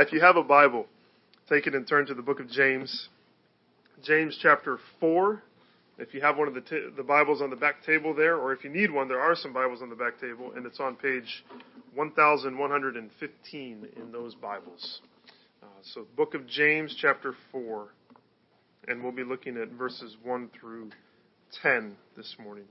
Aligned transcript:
If 0.00 0.12
you 0.12 0.20
have 0.20 0.36
a 0.36 0.44
Bible, 0.44 0.86
take 1.48 1.66
it 1.66 1.74
and 1.74 1.84
turn 1.84 2.06
to 2.06 2.14
the 2.14 2.22
book 2.22 2.38
of 2.38 2.48
James. 2.48 3.08
James 4.04 4.38
chapter 4.40 4.78
4. 5.00 5.42
If 5.98 6.14
you 6.14 6.20
have 6.20 6.38
one 6.38 6.46
of 6.46 6.54
the, 6.54 6.60
t- 6.60 6.86
the 6.96 7.02
Bibles 7.02 7.42
on 7.42 7.50
the 7.50 7.56
back 7.56 7.84
table 7.84 8.14
there, 8.14 8.36
or 8.36 8.52
if 8.52 8.62
you 8.62 8.70
need 8.70 8.92
one, 8.92 9.08
there 9.08 9.18
are 9.18 9.34
some 9.34 9.52
Bibles 9.52 9.82
on 9.82 9.90
the 9.90 9.96
back 9.96 10.20
table, 10.20 10.52
and 10.54 10.64
it's 10.66 10.78
on 10.78 10.94
page 10.94 11.44
1115 11.96 13.88
in 13.96 14.12
those 14.12 14.36
Bibles. 14.36 15.00
Uh, 15.60 15.66
so, 15.82 16.06
book 16.16 16.34
of 16.34 16.46
James 16.46 16.96
chapter 16.96 17.34
4. 17.50 17.88
And 18.86 19.02
we'll 19.02 19.10
be 19.10 19.24
looking 19.24 19.56
at 19.56 19.70
verses 19.70 20.16
1 20.22 20.50
through 20.60 20.90
10 21.60 21.96
this 22.16 22.36
morning. 22.40 22.66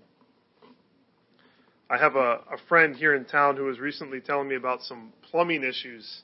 I 1.89 1.97
have 1.97 2.15
a, 2.15 2.39
a 2.49 2.57
friend 2.69 2.95
here 2.95 3.15
in 3.15 3.25
town 3.25 3.57
who 3.57 3.65
was 3.65 3.79
recently 3.79 4.21
telling 4.21 4.47
me 4.47 4.55
about 4.55 4.81
some 4.81 5.11
plumbing 5.29 5.65
issues 5.65 6.21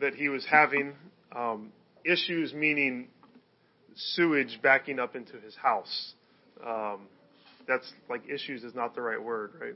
that 0.00 0.14
he 0.14 0.28
was 0.28 0.44
having. 0.50 0.94
Um, 1.34 1.72
issues 2.04 2.52
meaning 2.52 3.08
sewage 3.94 4.58
backing 4.62 4.98
up 4.98 5.16
into 5.16 5.38
his 5.40 5.54
house. 5.56 6.14
Um, 6.66 7.06
that's 7.68 7.90
like 8.08 8.22
issues 8.28 8.64
is 8.64 8.74
not 8.74 8.94
the 8.94 9.02
right 9.02 9.22
word, 9.22 9.52
right? 9.60 9.74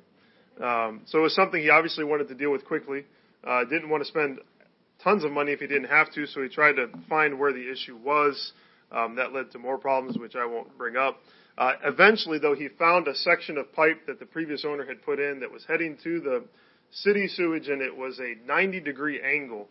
Um, 0.61 1.03
so 1.07 1.19
it 1.19 1.23
was 1.23 1.35
something 1.35 1.61
he 1.61 1.71
obviously 1.71 2.05
wanted 2.05 2.29
to 2.29 2.35
deal 2.35 2.51
with 2.51 2.65
quickly. 2.65 3.05
Uh, 3.47 3.65
didn't 3.65 3.89
want 3.89 4.03
to 4.03 4.09
spend 4.09 4.39
tons 5.03 5.25
of 5.25 5.33
money 5.33 5.53
if 5.53 5.61
he 5.61 5.67
didn't 5.67 5.89
have 5.89 6.13
to, 6.13 6.27
so 6.27 6.43
he 6.43 6.49
tried 6.49 6.75
to 6.75 6.89
find 7.09 7.39
where 7.39 7.53
the 7.53 7.71
issue 7.71 7.97
was. 7.97 8.53
Um, 8.93 9.17
that 9.17 9.33
led 9.33 9.51
to 9.53 9.59
more 9.59 9.77
problems, 9.77 10.17
which 10.19 10.37
I 10.37 10.47
won't 10.47 10.77
bring 10.79 10.97
up. 10.97 11.19
Uh, 11.59 11.73
eventually, 11.85 12.39
though, 12.39 12.55
he 12.55 12.69
found 12.79 13.09
a 13.09 13.15
section 13.15 13.59
of 13.59 13.73
pipe 13.73 14.07
that 14.07 14.19
the 14.19 14.27
previous 14.27 14.65
owner 14.65 14.85
had 14.85 15.03
put 15.03 15.19
in 15.19 15.41
that 15.41 15.51
was 15.51 15.65
heading 15.67 15.97
to 16.05 16.21
the 16.21 16.45
city 16.91 17.29
sewage, 17.29 17.69
and 17.69 17.83
it 17.83 17.97
was 17.97 18.19
a 18.21 18.35
90 18.47 18.81
degree 18.81 19.21
angle. 19.21 19.69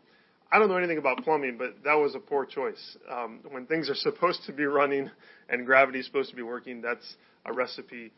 I 0.53 0.59
don't 0.59 0.69
know 0.69 0.77
anything 0.77 0.99
about 0.99 1.23
plumbing, 1.23 1.57
but 1.57 1.83
that 1.83 1.95
was 1.95 2.13
a 2.13 2.19
poor 2.19 2.45
choice. 2.45 2.95
Um, 3.11 3.39
when 3.49 3.65
things 3.65 3.89
are 3.89 3.95
supposed 3.95 4.41
to 4.45 4.53
be 4.53 4.65
running 4.65 5.09
and 5.49 5.65
gravity 5.65 5.97
is 5.97 6.05
supposed 6.05 6.29
to 6.29 6.35
be 6.35 6.43
working, 6.43 6.79
that's 6.79 7.15
a 7.47 7.51
recipe 7.51 8.11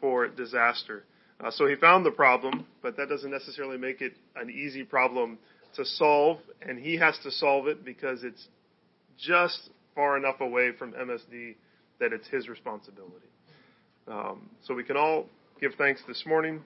for 0.00 0.26
disaster. 0.26 1.04
Uh, 1.38 1.50
so 1.50 1.66
he 1.66 1.74
found 1.74 2.06
the 2.06 2.10
problem, 2.10 2.66
but 2.80 2.96
that 2.96 3.10
doesn't 3.10 3.30
necessarily 3.30 3.76
make 3.76 4.00
it 4.00 4.14
an 4.36 4.48
easy 4.48 4.84
problem 4.84 5.36
to 5.74 5.84
solve, 5.84 6.38
and 6.66 6.78
he 6.78 6.96
has 6.96 7.18
to 7.24 7.30
solve 7.30 7.66
it 7.66 7.84
because 7.84 8.24
it's 8.24 8.48
just 9.18 9.68
far 9.94 10.16
enough 10.16 10.40
away 10.40 10.72
from 10.72 10.92
MSD 10.92 11.56
that 12.00 12.14
it's 12.14 12.26
his 12.28 12.48
responsibility. 12.48 13.28
Um, 14.08 14.48
so 14.62 14.72
we 14.74 14.82
can 14.82 14.96
all 14.96 15.26
give 15.60 15.72
thanks 15.76 16.00
this 16.08 16.24
morning 16.26 16.62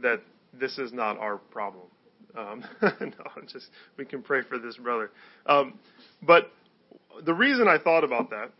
that 0.00 0.22
this 0.58 0.78
is 0.78 0.90
not 0.90 1.18
our 1.18 1.36
problem. 1.36 1.84
Um, 2.36 2.64
no, 2.82 3.42
just 3.52 3.66
we 3.96 4.04
can 4.04 4.22
pray 4.22 4.42
for 4.42 4.58
this 4.58 4.76
brother. 4.76 5.10
Um, 5.46 5.78
but 6.22 6.50
the 7.24 7.34
reason 7.34 7.68
I 7.68 7.78
thought 7.78 8.04
about 8.04 8.30
that, 8.30 8.50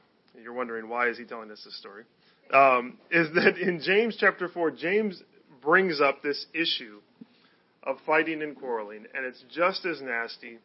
you're 0.41 0.53
wondering 0.53 0.89
why 0.89 1.09
is 1.09 1.19
he 1.19 1.25
telling 1.25 1.51
us 1.51 1.63
this 1.65 1.77
story, 1.79 2.05
um, 2.53 2.99
is 3.11 3.29
that 3.35 3.59
in 3.59 3.81
James 3.81 4.17
chapter 4.19 4.49
four, 4.49 4.71
James 4.71 5.23
brings 5.63 6.01
up 6.01 6.23
this 6.23 6.47
issue 6.55 7.01
of 7.83 7.97
fighting 8.07 8.43
and 8.43 8.57
quarreling, 8.57 9.07
and 9.15 9.25
it's 9.25 9.43
just 9.55 9.85
as 9.85 10.01
nasty 10.01 10.59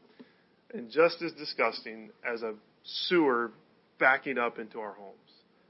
and 0.74 0.90
just 0.90 1.22
as 1.22 1.32
disgusting 1.34 2.10
as 2.26 2.42
a 2.44 2.54
sewer 2.84 3.52
backing 4.00 4.38
up 4.38 4.60
into 4.60 4.80
our 4.80 4.94
homes. 4.94 5.16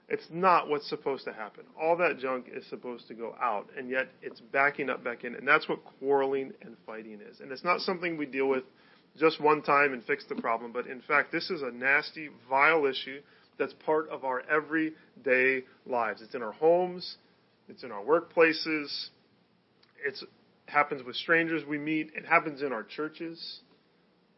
It's 0.10 0.26
not 0.32 0.68
what's 0.68 0.90
supposed 0.90 1.26
to 1.26 1.34
happen. 1.34 1.64
All 1.80 1.96
that 1.98 2.18
junk 2.18 2.48
is 2.52 2.66
supposed 2.68 3.08
to 3.10 3.14
go 3.14 3.36
out, 3.40 3.68
and 3.78 3.90
yet 3.90 4.08
it's 4.24 4.40
backing 4.40 4.90
up 4.90 5.04
back 5.04 5.24
in. 5.24 5.36
And 5.36 5.48
that's 5.48 5.70
what 5.70 5.80
quarreling 6.00 6.52
and 6.62 6.76
fighting 6.86 7.20
is. 7.30 7.40
And 7.40 7.52
it's 7.52 7.64
not 7.64 7.82
something 7.82 8.18
we 8.18 8.26
deal 8.26 8.48
with 8.48 8.64
just 9.18 9.40
one 9.40 9.62
time 9.62 9.94
and 9.94 10.04
fix 10.04 10.26
the 10.28 10.36
problem, 10.36 10.72
but 10.72 10.88
in 10.88 11.02
fact, 11.02 11.32
this 11.32 11.50
is 11.50 11.62
a 11.62 11.72
nasty, 11.72 12.30
vile 12.50 12.86
issue 12.86 13.20
that's 13.58 13.74
part 13.86 14.10
of 14.10 14.24
our 14.24 14.42
everyday 14.50 15.64
lives. 15.86 16.22
It's 16.22 16.34
in 16.34 16.42
our 16.42 16.54
homes, 16.54 17.18
it's 17.68 17.84
in 17.84 17.92
our 17.92 18.02
workplaces, 18.02 19.10
it 20.04 20.18
happens 20.68 21.04
with 21.04 21.16
strangers 21.18 21.64
we 21.68 21.78
meet, 21.78 22.12
it 22.16 22.26
happens 22.26 22.62
in 22.62 22.72
our 22.72 22.84
churches, 22.84 23.60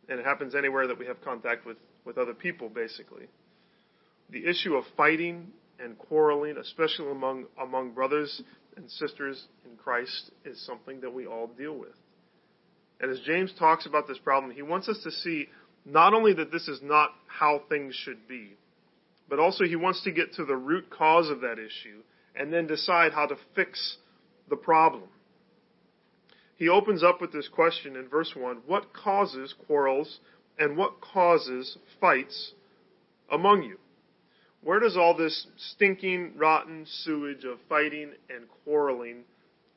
and 0.10 0.20
it 0.20 0.26
happens 0.26 0.56
anywhere 0.56 0.88
that 0.88 0.98
we 0.98 1.06
have 1.06 1.22
contact 1.22 1.66
with, 1.66 1.78
with 2.04 2.18
other 2.18 2.34
people, 2.34 2.68
basically. 2.68 3.28
The 4.32 4.46
issue 4.48 4.76
of 4.76 4.86
fighting 4.98 5.52
and 5.84 5.98
quarreling, 5.98 6.58
especially 6.58 7.10
among, 7.12 7.46
among 7.62 7.92
brothers 7.92 8.42
and 8.78 8.90
sisters 8.90 9.48
in 9.70 9.78
Christ, 9.78 10.32
is 10.46 10.64
something 10.66 11.02
that 11.02 11.14
we 11.14 11.26
all 11.26 11.48
deal 11.48 11.78
with. 11.78 11.96
And 13.00 13.12
as 13.12 13.20
James 13.26 13.52
talks 13.58 13.86
about 13.86 14.08
this 14.08 14.20
problem, 14.20 14.54
he 14.54 14.62
wants 14.62 14.88
us 14.88 15.00
to 15.04 15.12
see 15.12 15.48
not 15.86 16.14
only 16.14 16.34
that 16.34 16.52
this 16.52 16.68
is 16.68 16.80
not 16.84 17.10
how 17.28 17.62
things 17.68 17.96
should 17.96 18.28
be, 18.28 18.58
but 19.28 19.40
also 19.40 19.64
he 19.64 19.76
wants 19.76 20.04
to 20.04 20.12
get 20.12 20.34
to 20.34 20.46
the 20.46 20.56
root 20.56 20.90
cause 20.90 21.30
of 21.30 21.42
that 21.42 21.58
issue 21.58 22.02
and 22.36 22.54
then 22.54 22.68
decide 22.68 23.14
how 23.14 23.26
to 23.26 23.36
fix 23.56 23.98
the 24.50 24.56
problem. 24.56 25.10
He 26.58 26.70
opens 26.70 27.04
up 27.04 27.22
with 27.22 27.34
this 27.34 27.48
question 27.48 27.96
in 27.96 28.08
verse 28.08 28.34
1 28.36 28.58
What 28.68 28.94
causes 28.94 29.56
quarrels 29.66 30.20
and 30.60 30.78
what 30.78 31.02
causes 31.02 31.78
fights 32.00 32.52
among 33.32 33.64
you? 33.64 33.80
Where 34.64 34.80
does 34.80 34.96
all 34.96 35.18
this 35.18 35.48
stinking, 35.58 36.34
rotten 36.38 36.86
sewage 37.04 37.44
of 37.46 37.58
fighting 37.68 38.12
and 38.30 38.46
quarreling 38.64 39.24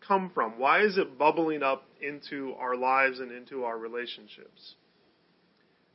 come 0.07 0.31
from? 0.35 0.59
Why 0.59 0.83
is 0.83 0.99
it 0.99 1.19
bubbling 1.19 1.63
up 1.63 1.85
into 2.03 2.55
our 2.59 2.77
lives 2.77 3.19
and 3.19 3.33
into 3.33 3.65
our 3.65 3.79
relationships? 3.79 4.75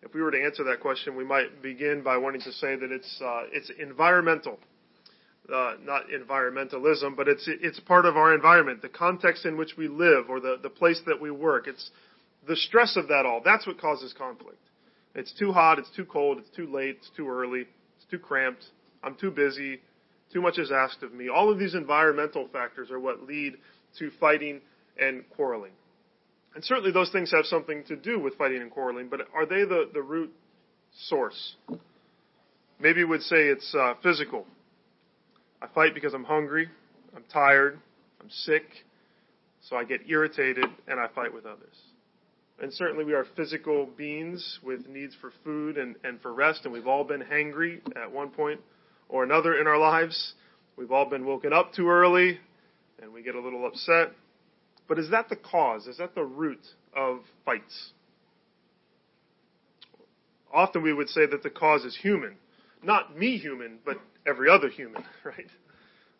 If 0.01 0.13
we 0.13 0.21
were 0.21 0.31
to 0.31 0.43
answer 0.43 0.63
that 0.63 0.79
question, 0.79 1.15
we 1.15 1.25
might 1.25 1.61
begin 1.61 2.01
by 2.01 2.17
wanting 2.17 2.41
to 2.41 2.51
say 2.53 2.75
that 2.75 2.91
it's 2.91 3.21
uh, 3.23 3.43
it's 3.51 3.69
environmental, 3.79 4.57
uh, 5.53 5.73
not 5.83 6.03
environmentalism, 6.07 7.15
but 7.15 7.27
it's 7.27 7.47
it's 7.47 7.79
part 7.81 8.05
of 8.05 8.15
our 8.15 8.33
environment, 8.33 8.81
the 8.81 8.89
context 8.89 9.45
in 9.45 9.57
which 9.57 9.75
we 9.77 9.87
live, 9.87 10.29
or 10.29 10.39
the 10.39 10.57
the 10.63 10.69
place 10.69 11.01
that 11.05 11.21
we 11.21 11.31
work. 11.31 11.67
It's 11.67 11.91
the 12.47 12.55
stress 12.55 12.95
of 12.95 13.09
that 13.09 13.25
all. 13.25 13.41
That's 13.43 13.67
what 13.67 13.79
causes 13.79 14.13
conflict. 14.17 14.57
It's 15.15 15.33
too 15.37 15.51
hot. 15.51 15.79
It's 15.79 15.89
too 15.95 16.05
cold. 16.05 16.37
It's 16.37 16.55
too 16.55 16.71
late. 16.73 16.97
It's 16.99 17.11
too 17.17 17.29
early. 17.29 17.61
It's 17.97 18.09
too 18.09 18.19
cramped. 18.19 18.63
I'm 19.03 19.15
too 19.15 19.31
busy, 19.31 19.81
too 20.31 20.41
much 20.41 20.57
is 20.57 20.71
asked 20.71 21.03
of 21.03 21.13
me. 21.13 21.29
All 21.29 21.51
of 21.51 21.59
these 21.59 21.73
environmental 21.73 22.47
factors 22.51 22.91
are 22.91 22.99
what 22.99 23.23
lead 23.23 23.55
to 23.97 24.11
fighting 24.19 24.61
and 24.99 25.23
quarreling. 25.29 25.71
And 26.55 26.63
certainly 26.63 26.91
those 26.91 27.11
things 27.11 27.31
have 27.31 27.45
something 27.45 27.83
to 27.85 27.95
do 27.95 28.19
with 28.19 28.35
fighting 28.35 28.61
and 28.61 28.71
quarreling, 28.71 29.07
but 29.09 29.21
are 29.33 29.45
they 29.45 29.63
the, 29.63 29.89
the 29.93 30.01
root 30.01 30.31
source? 31.07 31.55
Maybe 32.79 33.03
we 33.03 33.09
would 33.09 33.21
say 33.21 33.47
it's 33.47 33.73
uh, 33.75 33.93
physical. 34.01 34.45
I 35.61 35.67
fight 35.67 35.93
because 35.93 36.13
I'm 36.13 36.23
hungry, 36.23 36.69
I'm 37.15 37.23
tired, 37.31 37.79
I'm 38.21 38.29
sick, 38.29 38.63
so 39.61 39.75
I 39.75 39.83
get 39.83 40.01
irritated 40.07 40.65
and 40.87 40.99
I 40.99 41.07
fight 41.13 41.33
with 41.33 41.45
others. 41.45 41.75
And 42.61 42.73
certainly 42.73 43.05
we 43.05 43.13
are 43.13 43.25
physical 43.35 43.87
beings 43.97 44.59
with 44.63 44.87
needs 44.87 45.15
for 45.21 45.31
food 45.43 45.77
and, 45.77 45.95
and 46.03 46.21
for 46.21 46.33
rest, 46.33 46.61
and 46.63 46.73
we've 46.73 46.87
all 46.87 47.03
been 47.03 47.21
hangry 47.21 47.79
at 47.95 48.11
one 48.11 48.29
point 48.29 48.59
or 49.09 49.23
another 49.23 49.59
in 49.59 49.67
our 49.67 49.77
lives. 49.77 50.33
We've 50.77 50.91
all 50.91 51.09
been 51.09 51.25
woken 51.25 51.51
up 51.51 51.73
too 51.73 51.89
early 51.89 52.39
and 53.01 53.11
we 53.11 53.23
get 53.23 53.35
a 53.35 53.41
little 53.41 53.65
upset. 53.65 54.11
But 54.87 54.99
is 54.99 55.09
that 55.11 55.29
the 55.29 55.35
cause? 55.35 55.87
Is 55.87 55.97
that 55.97 56.15
the 56.15 56.23
root 56.23 56.61
of 56.95 57.19
fights? 57.45 57.91
Often 60.53 60.83
we 60.83 60.93
would 60.93 61.09
say 61.09 61.25
that 61.25 61.43
the 61.43 61.49
cause 61.49 61.83
is 61.83 61.95
human. 61.95 62.35
Not 62.81 63.17
me 63.17 63.37
human, 63.37 63.79
but 63.85 63.97
every 64.25 64.49
other 64.49 64.69
human, 64.69 65.03
right? 65.23 65.47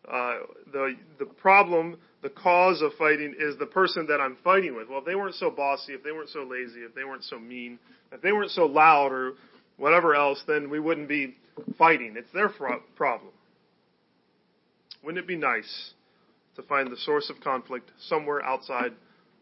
Uh, 0.08 0.44
the 0.72 0.96
the 1.18 1.26
problem, 1.26 1.98
the 2.22 2.30
cause 2.30 2.80
of 2.80 2.92
fighting 2.94 3.34
is 3.38 3.56
the 3.58 3.66
person 3.66 4.06
that 4.06 4.20
I'm 4.20 4.36
fighting 4.42 4.74
with. 4.74 4.88
Well, 4.88 5.00
if 5.00 5.04
they 5.04 5.14
weren't 5.14 5.34
so 5.34 5.50
bossy, 5.50 5.92
if 5.92 6.02
they 6.02 6.12
weren't 6.12 6.30
so 6.30 6.42
lazy, 6.42 6.80
if 6.80 6.94
they 6.94 7.04
weren't 7.04 7.24
so 7.24 7.38
mean, 7.38 7.78
if 8.12 8.22
they 8.22 8.32
weren't 8.32 8.50
so 8.50 8.66
loud 8.66 9.12
or 9.12 9.32
whatever 9.76 10.14
else, 10.14 10.42
then 10.46 10.70
we 10.70 10.80
wouldn't 10.80 11.08
be 11.08 11.36
fighting. 11.78 12.14
It's 12.16 12.32
their 12.32 12.48
problem. 12.48 13.32
Wouldn't 15.02 15.22
it 15.22 15.28
be 15.28 15.36
nice 15.36 15.92
to 16.56 16.62
find 16.62 16.90
the 16.90 16.96
source 16.96 17.30
of 17.30 17.40
conflict 17.40 17.90
somewhere 18.08 18.44
outside 18.44 18.92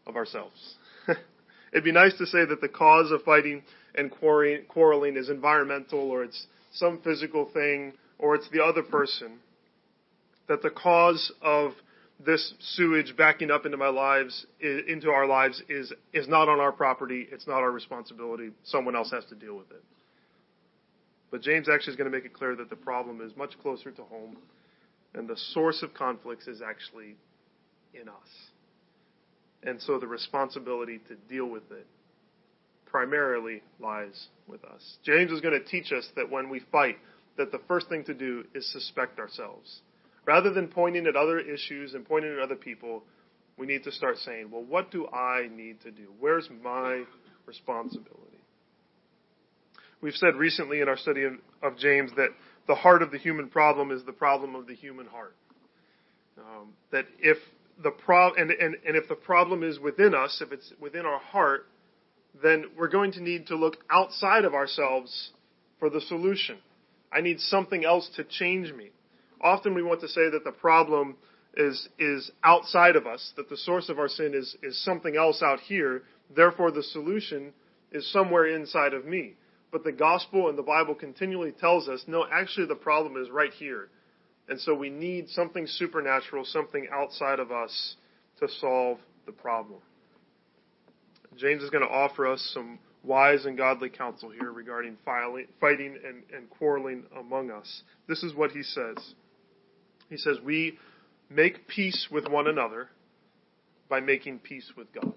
of 0.07 0.15
ourselves? 0.15 0.75
It'd 1.71 1.83
be 1.83 1.91
nice 1.91 2.17
to 2.17 2.25
say 2.25 2.45
that 2.45 2.61
the 2.61 2.69
cause 2.69 3.11
of 3.11 3.23
fighting 3.23 3.63
and 3.95 4.11
quarreling 4.11 5.17
is 5.17 5.29
environmental 5.29 5.99
or 5.99 6.23
it's 6.23 6.47
some 6.73 7.01
physical 7.01 7.49
thing 7.53 7.93
or 8.17 8.35
it's 8.35 8.49
the 8.51 8.63
other 8.63 8.83
person. 8.83 9.39
That 10.47 10.61
the 10.61 10.69
cause 10.69 11.31
of 11.41 11.73
this 12.25 12.53
sewage 12.59 13.15
backing 13.17 13.51
up 13.51 13.65
into 13.65 13.77
my 13.77 13.87
lives, 13.87 14.45
into 14.59 15.09
our 15.09 15.25
lives, 15.25 15.61
is, 15.69 15.93
is 16.13 16.27
not 16.27 16.49
on 16.49 16.59
our 16.59 16.71
property. 16.71 17.27
It's 17.31 17.47
not 17.47 17.57
our 17.57 17.71
responsibility. 17.71 18.51
Someone 18.63 18.95
else 18.95 19.11
has 19.11 19.25
to 19.25 19.35
deal 19.35 19.55
with 19.55 19.71
it. 19.71 19.83
But 21.31 21.41
James 21.41 21.69
actually 21.69 21.91
is 21.91 21.97
going 21.97 22.11
to 22.11 22.15
make 22.15 22.25
it 22.25 22.33
clear 22.33 22.55
that 22.55 22.69
the 22.69 22.75
problem 22.75 23.21
is 23.21 23.35
much 23.35 23.59
closer 23.61 23.91
to 23.91 24.03
home, 24.03 24.37
and 25.13 25.27
the 25.27 25.37
source 25.53 25.83
of 25.83 25.93
conflicts 25.93 26.47
is 26.47 26.61
actually 26.61 27.15
in 27.93 28.09
us. 28.09 28.15
And 29.63 29.81
so 29.81 29.99
the 29.99 30.07
responsibility 30.07 30.99
to 31.07 31.15
deal 31.27 31.45
with 31.45 31.69
it 31.71 31.85
primarily 32.85 33.61
lies 33.79 34.27
with 34.47 34.63
us. 34.63 34.97
James 35.03 35.31
is 35.31 35.41
going 35.41 35.53
to 35.59 35.63
teach 35.63 35.91
us 35.91 36.07
that 36.15 36.29
when 36.29 36.49
we 36.49 36.61
fight, 36.71 36.97
that 37.37 37.51
the 37.51 37.61
first 37.67 37.87
thing 37.87 38.03
to 38.05 38.13
do 38.13 38.43
is 38.53 38.69
suspect 38.71 39.19
ourselves. 39.19 39.81
Rather 40.25 40.51
than 40.51 40.67
pointing 40.67 41.07
at 41.07 41.15
other 41.15 41.39
issues 41.39 41.93
and 41.93 42.07
pointing 42.07 42.31
at 42.31 42.39
other 42.39 42.55
people, 42.55 43.03
we 43.57 43.67
need 43.67 43.83
to 43.83 43.91
start 43.91 44.17
saying, 44.17 44.49
well, 44.51 44.63
what 44.63 44.91
do 44.91 45.07
I 45.07 45.49
need 45.53 45.81
to 45.81 45.91
do? 45.91 46.07
Where's 46.19 46.49
my 46.63 47.03
responsibility? 47.45 48.38
We've 50.01 50.13
said 50.15 50.35
recently 50.35 50.81
in 50.81 50.87
our 50.87 50.97
study 50.97 51.23
of, 51.23 51.33
of 51.61 51.77
James 51.77 52.11
that 52.15 52.29
the 52.67 52.75
heart 52.75 53.01
of 53.01 53.11
the 53.11 53.17
human 53.17 53.49
problem 53.49 53.91
is 53.91 54.03
the 54.05 54.13
problem 54.13 54.55
of 54.55 54.67
the 54.67 54.75
human 54.75 55.07
heart. 55.07 55.35
Um, 56.37 56.69
that 56.91 57.05
if 57.19 57.37
the 57.83 57.91
pro- 57.91 58.33
and, 58.33 58.51
and, 58.51 58.75
and 58.85 58.95
if 58.95 59.09
the 59.09 59.15
problem 59.15 59.63
is 59.63 59.79
within 59.79 60.13
us, 60.13 60.41
if 60.41 60.51
it's 60.51 60.71
within 60.79 61.05
our 61.05 61.19
heart, 61.19 61.65
then 62.41 62.65
we're 62.77 62.89
going 62.89 63.11
to 63.13 63.21
need 63.21 63.47
to 63.47 63.55
look 63.55 63.77
outside 63.89 64.45
of 64.45 64.53
ourselves 64.53 65.31
for 65.79 65.89
the 65.89 66.01
solution. 66.01 66.57
I 67.11 67.21
need 67.21 67.39
something 67.39 67.83
else 67.83 68.09
to 68.15 68.23
change 68.23 68.71
me. 68.73 68.91
Often 69.41 69.73
we 69.73 69.83
want 69.83 70.01
to 70.01 70.07
say 70.07 70.29
that 70.29 70.43
the 70.43 70.51
problem 70.51 71.15
is, 71.55 71.89
is 71.97 72.31
outside 72.43 72.95
of 72.95 73.07
us, 73.07 73.33
that 73.35 73.49
the 73.49 73.57
source 73.57 73.89
of 73.89 73.99
our 73.99 74.07
sin 74.07 74.33
is, 74.35 74.55
is 74.61 74.81
something 74.83 75.17
else 75.17 75.41
out 75.41 75.59
here, 75.61 76.03
therefore 76.35 76.71
the 76.71 76.83
solution 76.83 77.53
is 77.91 78.09
somewhere 78.11 78.45
inside 78.45 78.93
of 78.93 79.05
me. 79.05 79.33
But 79.71 79.83
the 79.83 79.91
gospel 79.91 80.49
and 80.49 80.57
the 80.57 80.63
Bible 80.63 80.95
continually 80.95 81.51
tells 81.51 81.87
us, 81.87 82.03
no, 82.07 82.25
actually 82.31 82.67
the 82.67 82.75
problem 82.75 83.21
is 83.21 83.29
right 83.29 83.53
here. 83.53 83.89
And 84.47 84.59
so 84.59 84.73
we 84.73 84.89
need 84.89 85.29
something 85.29 85.67
supernatural, 85.67 86.43
something 86.43 86.87
outside 86.91 87.39
of 87.39 87.51
us 87.51 87.95
to 88.39 88.47
solve 88.59 88.97
the 89.27 89.31
problem. 89.31 89.79
James 91.37 91.61
is 91.61 91.69
going 91.69 91.83
to 91.83 91.89
offer 91.89 92.25
us 92.25 92.51
some 92.53 92.79
wise 93.03 93.45
and 93.45 93.55
godly 93.55 93.89
counsel 93.89 94.29
here 94.29 94.51
regarding 94.51 94.97
fighting 95.05 95.97
and, 96.05 96.23
and 96.35 96.49
quarreling 96.49 97.03
among 97.17 97.51
us. 97.51 97.83
This 98.07 98.23
is 98.23 98.33
what 98.33 98.51
he 98.51 98.63
says. 98.63 98.97
He 100.09 100.17
says, 100.17 100.37
We 100.43 100.79
make 101.29 101.67
peace 101.67 102.07
with 102.11 102.27
one 102.27 102.47
another 102.47 102.89
by 103.87 103.99
making 103.99 104.39
peace 104.39 104.71
with 104.75 104.87
God. 104.93 105.13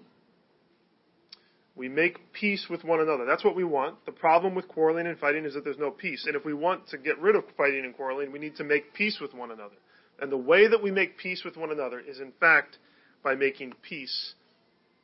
We 1.75 1.89
make 1.89 2.33
peace 2.33 2.67
with 2.69 2.83
one 2.83 2.99
another. 2.99 3.25
That's 3.25 3.43
what 3.43 3.55
we 3.55 3.63
want. 3.63 4.05
The 4.05 4.11
problem 4.11 4.53
with 4.53 4.67
quarreling 4.67 5.07
and 5.07 5.17
fighting 5.17 5.45
is 5.45 5.55
that 5.55 5.63
there's 5.63 5.79
no 5.79 5.89
peace. 5.89 6.25
And 6.27 6.35
if 6.35 6.45
we 6.45 6.53
want 6.53 6.87
to 6.89 6.97
get 6.97 7.19
rid 7.19 7.35
of 7.35 7.43
fighting 7.57 7.83
and 7.83 7.95
quarreling, 7.95 8.31
we 8.31 8.39
need 8.39 8.55
to 8.57 8.63
make 8.63 8.93
peace 8.93 9.17
with 9.19 9.33
one 9.33 9.49
another. 9.49 9.75
And 10.21 10.31
the 10.31 10.37
way 10.37 10.67
that 10.67 10.83
we 10.83 10.91
make 10.91 11.17
peace 11.17 11.43
with 11.43 11.57
one 11.57 11.71
another 11.71 11.99
is, 11.99 12.19
in 12.19 12.31
fact, 12.39 12.77
by 13.23 13.33
making 13.33 13.73
peace 13.81 14.33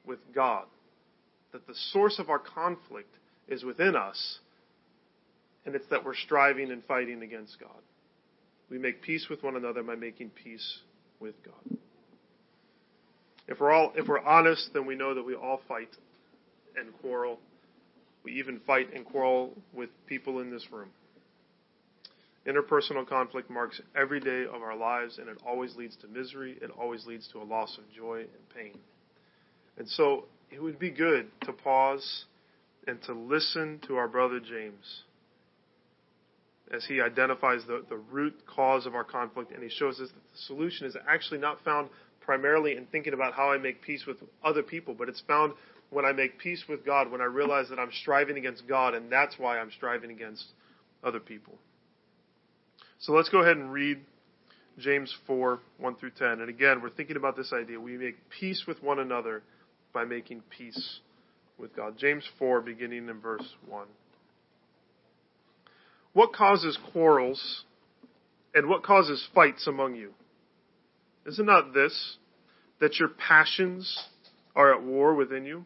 with 0.05 0.19
God 0.33 0.65
that 1.51 1.65
the 1.67 1.73
source 1.91 2.19
of 2.19 2.29
our 2.29 2.39
conflict 2.39 3.15
is 3.47 3.63
within 3.63 3.95
us, 3.95 4.39
and 5.65 5.75
it's 5.75 5.87
that 5.89 6.05
we're 6.05 6.15
striving 6.15 6.71
and 6.71 6.83
fighting 6.85 7.23
against 7.23 7.59
God. 7.59 7.81
We 8.69 8.77
make 8.77 9.01
peace 9.01 9.27
with 9.29 9.43
one 9.43 9.55
another 9.55 9.81
by 9.83 9.95
making 9.95 10.29
peace 10.29 10.79
with 11.19 11.35
God. 11.43 11.77
If 13.47 13.59
we're 13.59 13.71
all 13.71 13.93
if 13.95 14.07
we're 14.07 14.23
honest, 14.23 14.69
then 14.73 14.85
we 14.85 14.95
know 14.95 15.15
that 15.15 15.25
we 15.25 15.33
all 15.33 15.59
fight 15.67 15.89
and 16.79 16.93
quarrel. 17.01 17.39
We 18.23 18.33
even 18.33 18.59
fight 18.65 18.93
and 18.93 19.05
quarrel 19.05 19.53
with 19.73 19.89
people 20.07 20.39
in 20.39 20.51
this 20.51 20.65
room. 20.71 20.89
Interpersonal 22.47 23.07
conflict 23.07 23.49
marks 23.49 23.79
every 23.95 24.19
day 24.19 24.45
of 24.45 24.61
our 24.61 24.75
lives, 24.75 25.17
and 25.17 25.29
it 25.29 25.37
always 25.45 25.75
leads 25.75 25.95
to 25.97 26.07
misery. 26.07 26.57
It 26.61 26.71
always 26.79 27.05
leads 27.05 27.27
to 27.33 27.41
a 27.41 27.43
loss 27.43 27.77
of 27.77 27.83
joy 27.95 28.19
and 28.19 28.55
pain. 28.55 28.79
And 29.77 29.87
so 29.87 30.25
it 30.51 30.61
would 30.61 30.79
be 30.79 30.89
good 30.89 31.27
to 31.41 31.53
pause 31.53 32.25
and 32.87 33.01
to 33.03 33.13
listen 33.13 33.79
to 33.87 33.97
our 33.97 34.07
brother 34.07 34.39
James 34.39 35.03
as 36.71 36.85
he 36.85 37.01
identifies 37.01 37.61
the, 37.67 37.83
the 37.89 37.97
root 37.97 38.35
cause 38.45 38.85
of 38.85 38.95
our 38.95 39.03
conflict 39.03 39.51
and 39.51 39.63
he 39.63 39.69
shows 39.69 39.99
us 39.99 40.09
that 40.09 40.31
the 40.31 40.37
solution 40.45 40.85
is 40.85 40.95
actually 41.07 41.39
not 41.39 41.63
found 41.63 41.89
primarily 42.21 42.77
in 42.77 42.85
thinking 42.87 43.13
about 43.13 43.33
how 43.33 43.51
I 43.51 43.57
make 43.57 43.81
peace 43.81 44.05
with 44.05 44.17
other 44.43 44.61
people, 44.61 44.93
but 44.93 45.09
it's 45.09 45.23
found 45.27 45.53
when 45.89 46.05
I 46.05 46.11
make 46.11 46.39
peace 46.39 46.63
with 46.69 46.85
God, 46.85 47.11
when 47.11 47.21
I 47.21 47.25
realize 47.25 47.69
that 47.69 47.79
I'm 47.79 47.91
striving 48.01 48.37
against 48.37 48.67
God, 48.67 48.93
and 48.93 49.11
that's 49.11 49.35
why 49.37 49.59
I'm 49.59 49.71
striving 49.71 50.11
against 50.11 50.45
other 51.03 51.19
people. 51.19 51.53
So 52.99 53.13
let's 53.13 53.29
go 53.29 53.41
ahead 53.41 53.57
and 53.57 53.71
read 53.71 53.99
James 54.77 55.13
4, 55.25 55.59
1 55.77 55.95
through 55.95 56.11
10. 56.11 56.27
And 56.27 56.49
again, 56.49 56.81
we're 56.81 56.89
thinking 56.89 57.15
about 57.15 57.35
this 57.35 57.53
idea. 57.53 57.79
We 57.79 57.97
make 57.97 58.17
peace 58.29 58.65
with 58.67 58.81
one 58.83 58.99
another 58.99 59.41
by 59.93 60.05
making 60.05 60.43
peace 60.55 60.99
with 61.57 61.75
God. 61.75 61.97
James 61.97 62.23
4, 62.37 62.61
beginning 62.61 63.09
in 63.09 63.19
verse 63.19 63.47
1. 63.67 63.87
What 66.13 66.33
causes 66.33 66.77
quarrels 66.91 67.63
and 68.53 68.67
what 68.67 68.83
causes 68.83 69.25
fights 69.33 69.67
among 69.67 69.95
you? 69.95 70.11
Is 71.25 71.39
it 71.39 71.45
not 71.45 71.73
this, 71.73 72.17
that 72.79 72.99
your 72.99 73.09
passions 73.09 74.05
are 74.55 74.73
at 74.73 74.83
war 74.83 75.13
within 75.13 75.45
you? 75.45 75.65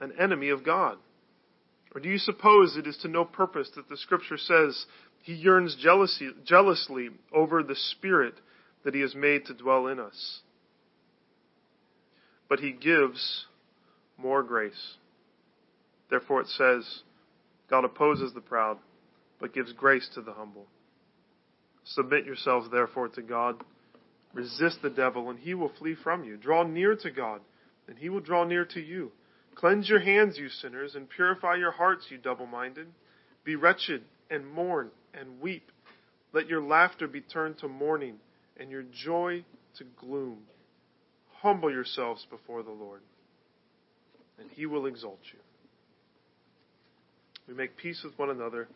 an 0.00 0.12
enemy 0.18 0.48
of 0.48 0.64
God. 0.64 0.96
Or 1.94 2.00
do 2.00 2.08
you 2.08 2.18
suppose 2.18 2.76
it 2.76 2.86
is 2.86 2.96
to 2.98 3.08
no 3.08 3.24
purpose 3.24 3.70
that 3.76 3.88
the 3.88 3.96
scripture 3.96 4.38
says 4.38 4.86
he 5.22 5.34
yearns 5.34 5.76
jealousy, 5.80 6.30
jealously 6.44 7.08
over 7.32 7.62
the 7.62 7.76
spirit 7.76 8.34
that 8.84 8.94
he 8.94 9.00
has 9.00 9.14
made 9.14 9.44
to 9.46 9.54
dwell 9.54 9.86
in 9.86 9.98
us? 9.98 10.40
but 12.50 12.58
he 12.58 12.72
gives 12.72 13.46
more 14.18 14.42
grace. 14.42 14.96
Therefore 16.10 16.42
it 16.42 16.48
says, 16.48 17.02
God 17.70 17.84
opposes 17.84 18.34
the 18.34 18.40
proud, 18.40 18.76
but 19.40 19.54
gives 19.54 19.72
grace 19.72 20.10
to 20.14 20.20
the 20.20 20.32
humble. 20.32 20.66
Submit 21.84 22.26
yourselves 22.26 22.68
therefore 22.70 23.08
to 23.10 23.22
God. 23.22 23.62
Resist 24.34 24.82
the 24.82 24.90
devil, 24.90 25.30
and 25.30 25.38
he 25.38 25.54
will 25.54 25.72
flee 25.78 25.96
from 26.02 26.24
you. 26.24 26.36
Draw 26.36 26.64
near 26.64 26.96
to 26.96 27.10
God, 27.10 27.40
and 27.88 27.96
he 27.96 28.08
will 28.08 28.20
draw 28.20 28.44
near 28.44 28.64
to 28.64 28.80
you. 28.80 29.12
Cleanse 29.60 29.90
your 29.90 30.00
hands, 30.00 30.38
you 30.38 30.48
sinners, 30.48 30.94
and 30.94 31.08
purify 31.08 31.56
your 31.56 31.70
hearts, 31.70 32.06
you 32.08 32.16
double 32.16 32.46
minded. 32.46 32.86
Be 33.44 33.56
wretched, 33.56 34.02
and 34.30 34.50
mourn, 34.50 34.90
and 35.12 35.38
weep. 35.38 35.70
Let 36.32 36.48
your 36.48 36.62
laughter 36.62 37.06
be 37.06 37.20
turned 37.20 37.58
to 37.58 37.68
mourning, 37.68 38.14
and 38.56 38.70
your 38.70 38.84
joy 39.04 39.44
to 39.76 39.84
gloom. 40.00 40.38
Humble 41.42 41.70
yourselves 41.70 42.26
before 42.30 42.62
the 42.62 42.70
Lord, 42.70 43.02
and 44.38 44.50
he 44.50 44.64
will 44.64 44.86
exalt 44.86 45.20
you. 45.30 45.38
We 47.46 47.52
make 47.52 47.76
peace 47.76 48.00
with 48.02 48.18
one 48.18 48.30
another 48.30 48.66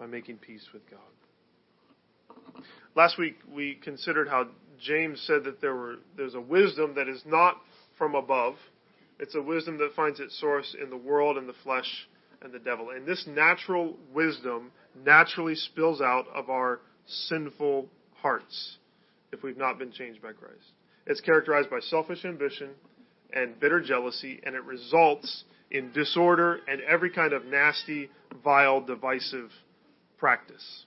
by 0.00 0.06
making 0.06 0.38
peace 0.38 0.66
with 0.72 0.82
God. 0.90 2.64
Last 2.96 3.18
week 3.18 3.36
we 3.54 3.78
considered 3.84 4.28
how 4.28 4.48
James 4.80 5.22
said 5.26 5.44
that 5.44 5.60
there 5.60 5.76
were 5.76 5.96
there's 6.16 6.34
a 6.34 6.40
wisdom 6.40 6.94
that 6.96 7.08
is 7.08 7.22
not 7.24 7.56
from 7.98 8.14
above. 8.14 8.54
It's 9.18 9.34
a 9.34 9.42
wisdom 9.42 9.78
that 9.78 9.94
finds 9.94 10.20
its 10.20 10.38
source 10.40 10.74
in 10.80 10.90
the 10.90 10.96
world 10.96 11.36
and 11.36 11.48
the 11.48 11.54
flesh 11.62 12.08
and 12.42 12.52
the 12.52 12.58
devil. 12.58 12.90
And 12.90 13.06
this 13.06 13.24
natural 13.26 13.96
wisdom 14.12 14.72
naturally 15.04 15.54
spills 15.54 16.00
out 16.00 16.26
of 16.34 16.50
our 16.50 16.80
sinful 17.06 17.88
hearts 18.14 18.78
if 19.32 19.42
we've 19.42 19.56
not 19.56 19.78
been 19.78 19.92
changed 19.92 20.22
by 20.22 20.32
Christ. 20.32 20.72
It's 21.06 21.20
characterized 21.20 21.70
by 21.70 21.80
selfish 21.80 22.24
ambition 22.24 22.70
and 23.32 23.58
bitter 23.58 23.80
jealousy, 23.80 24.40
and 24.44 24.54
it 24.54 24.62
results 24.64 25.44
in 25.70 25.90
disorder 25.92 26.60
and 26.68 26.80
every 26.82 27.10
kind 27.10 27.32
of 27.32 27.46
nasty, 27.46 28.10
vile, 28.44 28.80
divisive 28.80 29.50
practice. 30.18 30.84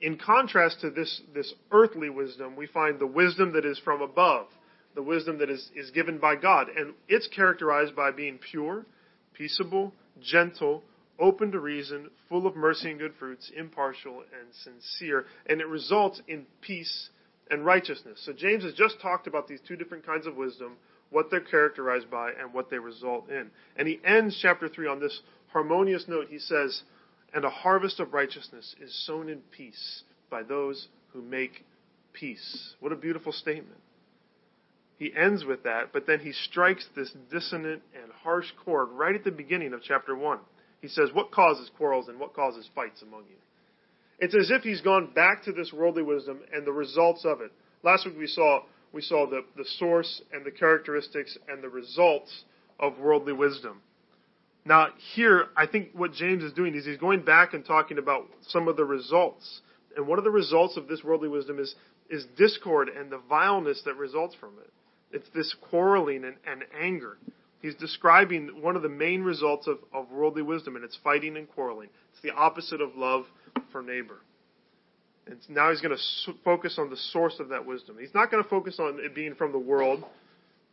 In 0.00 0.18
contrast 0.18 0.80
to 0.80 0.90
this, 0.90 1.20
this 1.34 1.52
earthly 1.70 2.10
wisdom, 2.10 2.56
we 2.56 2.66
find 2.66 2.98
the 2.98 3.06
wisdom 3.06 3.52
that 3.52 3.64
is 3.64 3.78
from 3.78 4.02
above, 4.02 4.46
the 4.94 5.02
wisdom 5.02 5.38
that 5.38 5.50
is, 5.50 5.70
is 5.74 5.90
given 5.90 6.18
by 6.18 6.36
God. 6.36 6.68
And 6.68 6.94
it's 7.08 7.28
characterized 7.28 7.96
by 7.96 8.10
being 8.10 8.38
pure, 8.38 8.84
peaceable, 9.34 9.92
gentle, 10.20 10.82
open 11.18 11.52
to 11.52 11.60
reason, 11.60 12.10
full 12.28 12.46
of 12.46 12.56
mercy 12.56 12.90
and 12.90 12.98
good 12.98 13.14
fruits, 13.18 13.50
impartial 13.56 14.20
and 14.20 14.52
sincere. 14.62 15.26
And 15.46 15.60
it 15.60 15.66
results 15.66 16.20
in 16.28 16.46
peace 16.60 17.10
and 17.50 17.64
righteousness. 17.64 18.20
So 18.24 18.32
James 18.32 18.64
has 18.64 18.74
just 18.74 19.00
talked 19.00 19.26
about 19.26 19.46
these 19.48 19.60
two 19.66 19.76
different 19.76 20.06
kinds 20.06 20.26
of 20.26 20.36
wisdom. 20.36 20.76
what 21.10 21.30
they're 21.30 21.40
characterized 21.40 22.10
by, 22.10 22.30
and 22.30 22.54
what 22.54 22.70
they 22.70 22.78
result 22.78 23.28
in. 23.28 23.50
And 23.76 23.86
he 23.86 24.00
ends 24.02 24.38
chapter 24.40 24.66
3 24.66 24.88
on 24.88 24.98
this 24.98 25.20
harmonious 25.52 26.06
note. 26.08 26.28
He 26.30 26.38
says, 26.38 26.82
And 27.34 27.44
a 27.44 27.50
harvest 27.50 28.00
of 28.00 28.14
righteousness 28.14 28.74
is 28.80 29.06
sown 29.06 29.28
in 29.28 29.40
peace 29.50 30.04
by 30.30 30.42
those 30.42 30.88
who 31.12 31.20
make 31.20 31.66
peace. 32.14 32.74
What 32.80 32.92
a 32.92 32.96
beautiful 32.96 33.32
statement. 33.32 33.78
He 34.98 35.12
ends 35.16 35.44
with 35.44 35.64
that, 35.64 35.92
but 35.92 36.06
then 36.06 36.20
he 36.20 36.32
strikes 36.32 36.86
this 36.94 37.12
dissonant 37.30 37.82
and 37.94 38.12
harsh 38.22 38.46
chord 38.64 38.90
right 38.90 39.14
at 39.14 39.24
the 39.24 39.30
beginning 39.30 39.72
of 39.72 39.82
chapter 39.82 40.14
1. 40.14 40.38
He 40.80 40.88
says, 40.88 41.10
What 41.12 41.30
causes 41.32 41.70
quarrels 41.76 42.08
and 42.08 42.20
what 42.20 42.34
causes 42.34 42.68
fights 42.74 43.02
among 43.02 43.22
you? 43.30 43.36
It's 44.18 44.36
as 44.36 44.50
if 44.50 44.62
he's 44.62 44.80
gone 44.80 45.12
back 45.12 45.44
to 45.44 45.52
this 45.52 45.72
worldly 45.72 46.02
wisdom 46.02 46.40
and 46.52 46.66
the 46.66 46.72
results 46.72 47.24
of 47.24 47.40
it. 47.40 47.50
Last 47.82 48.06
week 48.06 48.16
we 48.16 48.28
saw 48.28 48.62
we 48.92 49.00
saw 49.00 49.28
the, 49.28 49.44
the 49.56 49.64
source 49.78 50.20
and 50.32 50.44
the 50.44 50.50
characteristics 50.50 51.36
and 51.48 51.62
the 51.62 51.68
results 51.68 52.44
of 52.78 52.98
worldly 52.98 53.32
wisdom. 53.32 53.80
Now, 54.64 54.88
here, 55.14 55.46
I 55.56 55.66
think 55.66 55.88
what 55.94 56.12
James 56.12 56.44
is 56.44 56.52
doing 56.52 56.74
is 56.74 56.84
he's 56.84 56.98
going 56.98 57.22
back 57.22 57.54
and 57.54 57.64
talking 57.64 57.98
about 57.98 58.26
some 58.48 58.68
of 58.68 58.76
the 58.76 58.84
results. 58.84 59.62
And 59.96 60.06
one 60.06 60.18
of 60.18 60.24
the 60.24 60.30
results 60.30 60.76
of 60.76 60.88
this 60.88 61.02
worldly 61.02 61.28
wisdom 61.28 61.58
is, 61.58 61.74
is 62.08 62.26
discord 62.36 62.88
and 62.88 63.10
the 63.10 63.20
vileness 63.28 63.82
that 63.86 63.96
results 63.96 64.36
from 64.38 64.50
it. 64.62 64.70
It's 65.12 65.28
this 65.34 65.54
quarreling 65.70 66.24
and, 66.24 66.36
and 66.46 66.64
anger. 66.78 67.18
He's 67.60 67.74
describing 67.76 68.60
one 68.60 68.74
of 68.74 68.82
the 68.82 68.88
main 68.88 69.22
results 69.22 69.68
of, 69.68 69.78
of 69.92 70.10
worldly 70.10 70.42
wisdom, 70.42 70.74
and 70.74 70.84
it's 70.84 70.98
fighting 71.04 71.36
and 71.36 71.48
quarreling. 71.48 71.88
It's 72.12 72.22
the 72.22 72.32
opposite 72.32 72.80
of 72.80 72.96
love 72.96 73.24
for 73.70 73.82
neighbor. 73.82 74.20
And 75.26 75.38
now 75.48 75.70
he's 75.70 75.80
going 75.80 75.96
to 75.96 76.32
focus 76.44 76.76
on 76.78 76.90
the 76.90 76.96
source 76.96 77.36
of 77.38 77.50
that 77.50 77.64
wisdom. 77.64 77.96
He's 78.00 78.14
not 78.14 78.30
going 78.30 78.42
to 78.42 78.48
focus 78.48 78.80
on 78.80 78.98
it 79.00 79.14
being 79.14 79.36
from 79.36 79.52
the 79.52 79.58
world, 79.58 80.02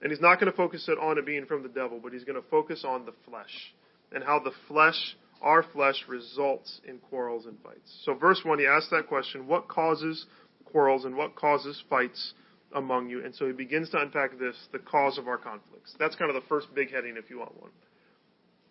and 0.02 0.12
he's 0.12 0.22
not 0.22 0.40
going 0.40 0.52
to 0.52 0.58
focus 0.58 0.88
it 0.88 0.98
on 1.00 1.20
it 1.20 1.26
being 1.26 1.46
from 1.46 1.62
the 1.62 1.70
devil, 1.70 2.00
but 2.02 2.14
he's 2.14 2.24
going 2.24 2.42
to 2.42 2.48
focus 2.50 2.84
on 2.88 3.06
the 3.06 3.14
flesh 3.30 3.74
and 4.12 4.24
how 4.24 4.40
the 4.40 4.52
flesh, 4.68 5.16
our 5.44 5.62
flesh, 5.62 6.04
results 6.08 6.82
in 6.88 6.98
quarrels 6.98 7.46
and 7.46 7.58
fights. 7.62 8.02
So, 8.04 8.16
verse 8.16 8.42
1, 8.44 8.58
he 8.58 8.66
asks 8.66 8.90
that 8.90 9.08
question 9.08 9.46
what 9.46 9.68
causes 9.68 10.26
quarrels 10.66 11.06
and 11.06 11.16
what 11.16 11.36
causes 11.36 11.84
fights 11.88 12.34
among 12.74 13.10
you? 13.10 13.24
And 13.24 13.34
so 13.36 13.48
he 13.48 13.54
begins 13.54 13.90
to 13.92 14.00
unpack 14.00 14.38
this 14.40 14.56
the 14.72 14.80
cause 14.80 15.18
of 15.18 15.28
our 15.28 15.38
conflicts. 15.38 15.96
That's 16.00 16.16
kind 16.16 16.30
of 16.30 16.42
the 16.42 16.48
first 16.48 16.74
big 16.74 16.92
heading, 16.92 17.16
if 17.18 17.30
you 17.30 17.40
want 17.40 17.60
one. 17.60 17.72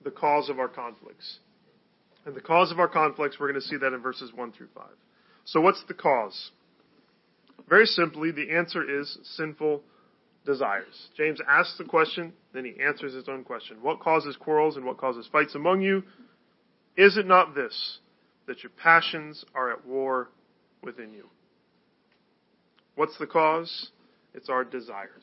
The 0.04 0.10
cause 0.10 0.48
of 0.48 0.58
our 0.58 0.68
conflicts. 0.68 1.38
And 2.24 2.34
the 2.34 2.40
cause 2.40 2.70
of 2.70 2.78
our 2.78 2.88
conflicts, 2.88 3.38
we're 3.38 3.50
going 3.50 3.60
to 3.60 3.66
see 3.66 3.76
that 3.76 3.92
in 3.92 4.00
verses 4.00 4.32
1 4.34 4.52
through 4.52 4.68
5. 4.74 4.84
So, 5.44 5.60
what's 5.60 5.82
the 5.88 5.94
cause? 5.94 6.50
Very 7.68 7.86
simply, 7.86 8.30
the 8.30 8.50
answer 8.50 9.00
is 9.00 9.18
sinful 9.36 9.82
desires. 10.44 11.08
James 11.16 11.40
asks 11.46 11.76
the 11.78 11.84
question, 11.84 12.32
then 12.52 12.64
he 12.64 12.74
answers 12.82 13.14
his 13.14 13.28
own 13.28 13.44
question. 13.44 13.78
What 13.82 14.00
causes 14.00 14.36
quarrels 14.36 14.76
and 14.76 14.84
what 14.84 14.98
causes 14.98 15.28
fights 15.30 15.54
among 15.54 15.82
you? 15.82 16.02
Is 16.96 17.16
it 17.16 17.26
not 17.26 17.54
this, 17.54 17.98
that 18.46 18.62
your 18.62 18.72
passions 18.82 19.44
are 19.54 19.70
at 19.70 19.86
war 19.86 20.30
within 20.82 21.12
you? 21.12 21.26
What's 22.98 23.16
the 23.16 23.28
cause? 23.28 23.92
It's 24.34 24.48
our 24.48 24.64
desires. 24.64 25.22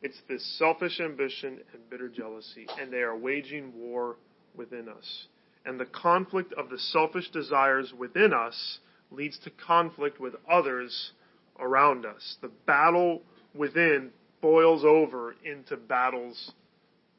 It's 0.00 0.16
this 0.26 0.42
selfish 0.58 1.00
ambition 1.00 1.60
and 1.74 1.90
bitter 1.90 2.08
jealousy, 2.08 2.66
and 2.80 2.90
they 2.90 3.02
are 3.02 3.14
waging 3.14 3.74
war 3.76 4.16
within 4.56 4.88
us. 4.88 5.26
And 5.66 5.78
the 5.78 5.84
conflict 5.84 6.54
of 6.54 6.70
the 6.70 6.78
selfish 6.78 7.28
desires 7.28 7.92
within 7.92 8.32
us 8.32 8.78
leads 9.10 9.38
to 9.40 9.50
conflict 9.50 10.18
with 10.18 10.32
others 10.50 11.12
around 11.60 12.06
us. 12.06 12.38
The 12.40 12.50
battle 12.66 13.20
within 13.54 14.08
boils 14.40 14.82
over 14.82 15.36
into 15.44 15.76
battles 15.76 16.52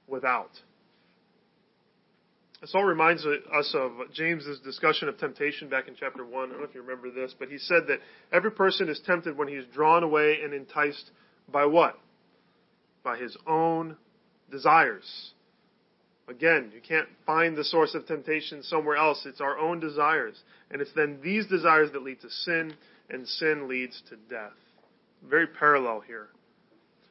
without. 0.08 0.50
This 2.64 2.72
all 2.76 2.86
reminds 2.86 3.26
us 3.26 3.76
of 3.76 3.92
James's 4.14 4.58
discussion 4.62 5.10
of 5.10 5.18
temptation 5.18 5.68
back 5.68 5.90
in 5.90 5.96
chapter 6.00 6.26
1. 6.26 6.34
I 6.34 6.50
don't 6.50 6.60
know 6.62 6.66
if 6.66 6.74
you 6.74 6.82
remember 6.82 7.12
this, 7.12 7.36
but 7.38 7.50
he 7.50 7.58
said 7.58 7.88
that 7.88 8.00
every 8.32 8.52
person 8.52 8.88
is 8.88 9.02
tempted 9.06 9.38
when 9.38 9.50
he 9.50 9.56
is 9.56 9.66
drawn 9.74 10.02
away 10.02 10.38
and 10.42 10.54
enticed 10.54 11.12
by 11.52 11.66
what? 11.66 12.00
By 13.04 13.18
his 13.18 13.36
own 13.46 13.98
desires. 14.50 15.34
Again, 16.30 16.72
you 16.74 16.80
can't 16.80 17.10
find 17.26 17.58
the 17.58 17.66
source 17.66 17.96
of 17.96 18.08
temptation 18.08 18.64
somewhere 18.64 18.96
else. 18.96 19.26
It's 19.26 19.42
our 19.42 19.60
own 19.60 19.82
desires. 19.82 20.42
And 20.72 20.82
it's 20.82 20.94
then 20.96 21.20
these 21.22 21.46
desires 21.48 21.92
that 21.92 22.02
lead 22.02 22.22
to 22.22 22.30
sin, 22.30 22.76
and 23.10 23.28
sin 23.28 23.68
leads 23.68 24.02
to 24.08 24.16
death. 24.34 24.56
Very 25.30 25.48
parallel 25.48 26.00
here. 26.08 26.30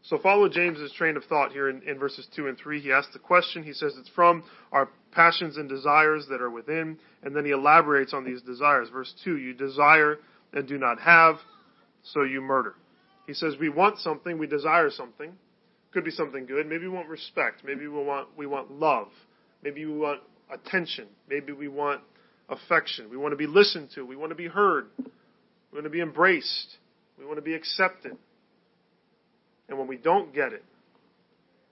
So 0.04 0.18
follow 0.18 0.49
James's 0.49 0.94
train 0.94 1.18
of 1.18 1.25
thought 1.25 1.52
here 1.52 1.68
in, 1.68 1.82
in 1.82 1.99
verses 1.99 2.26
2 2.35 2.49
and 2.49 2.56
3. 2.56 2.80
He 2.80 2.90
asks 2.90 3.12
the 3.12 3.18
question. 3.18 3.62
He 3.62 3.75
says 3.75 3.94
it's 3.99 4.09
from 4.09 4.44
our 4.73 4.88
passions 5.12 5.57
and 5.57 5.69
desires 5.69 6.26
that 6.31 6.40
are 6.40 6.50
within, 6.50 6.99
and 7.23 7.37
then 7.37 7.45
he 7.45 7.52
elaborates 7.52 8.12
on 8.12 8.25
these 8.25 8.42
desires. 8.42 8.88
Verse 8.90 9.12
2 9.25 9.37
You 9.37 9.54
desire 9.54 10.19
and 10.52 10.66
do 10.66 10.78
not 10.78 11.00
have, 11.00 11.37
so 12.02 12.23
you 12.23 12.40
murder. 12.40 12.75
He 13.26 13.35
says 13.35 13.54
we 13.61 13.69
want 13.69 13.99
something, 13.99 14.38
we 14.38 14.47
desire 14.47 14.90
something. 14.90 15.33
Could 15.92 16.04
be 16.04 16.11
something 16.11 16.47
good. 16.47 16.66
Maybe 16.66 16.87
we 16.87 16.88
want 16.88 17.09
respect. 17.09 17.62
Maybe 17.64 17.87
we 17.87 18.02
want 18.02 18.28
we 18.37 18.47
want 18.47 18.73
love. 18.73 19.09
Maybe 19.62 19.85
we 19.85 19.97
want 19.97 20.21
attention. 20.50 21.07
Maybe 21.28 21.52
we 21.52 21.69
want 21.69 22.00
affection. 22.49 23.11
We 23.11 23.16
want 23.19 23.33
to 23.33 23.37
be 23.37 23.47
listened 23.47 23.90
to. 23.95 24.04
We 24.04 24.16
want 24.16 24.31
to 24.31 24.37
be 24.37 24.49
heard. 24.49 24.87
We 24.99 25.76
want 25.76 25.85
to 25.85 25.90
be 25.90 26.00
embraced. 26.00 26.78
We 27.19 27.26
want 27.26 27.37
to 27.37 27.42
be 27.42 27.54
accepted. 27.54 28.16
And 29.69 29.78
when 29.78 29.87
we 29.87 29.97
don't 29.97 30.35
get 30.35 30.52
it, 30.52 30.64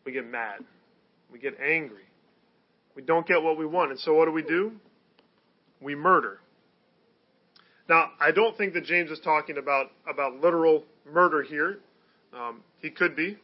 we 0.04 0.12
get 0.12 0.26
mad. 0.26 0.60
We 1.32 1.38
get 1.38 1.58
angry. 1.60 2.04
We 2.96 3.02
don't 3.02 3.26
get 3.26 3.42
what 3.42 3.58
we 3.58 3.66
want. 3.66 3.90
And 3.90 4.00
so 4.00 4.14
what 4.14 4.26
do 4.26 4.32
we 4.32 4.42
do? 4.42 4.72
We 5.80 5.94
murder. 5.94 6.40
Now, 7.88 8.10
I 8.20 8.30
don't 8.30 8.56
think 8.56 8.74
that 8.74 8.84
James 8.84 9.10
is 9.10 9.20
talking 9.20 9.58
about, 9.58 9.86
about 10.08 10.40
literal 10.40 10.84
murder 11.10 11.42
here. 11.42 11.78
Um, 12.32 12.62
he 12.80 12.90
could 12.90 13.16
be. 13.16 13.36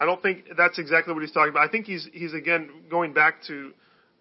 I 0.00 0.06
don't 0.06 0.20
think 0.20 0.44
that's 0.56 0.78
exactly 0.78 1.14
what 1.14 1.22
he's 1.22 1.32
talking 1.32 1.50
about. 1.50 1.66
I 1.66 1.70
think 1.70 1.86
he's 1.86 2.06
he's 2.12 2.34
again 2.34 2.68
going 2.90 3.14
back 3.14 3.42
to 3.46 3.72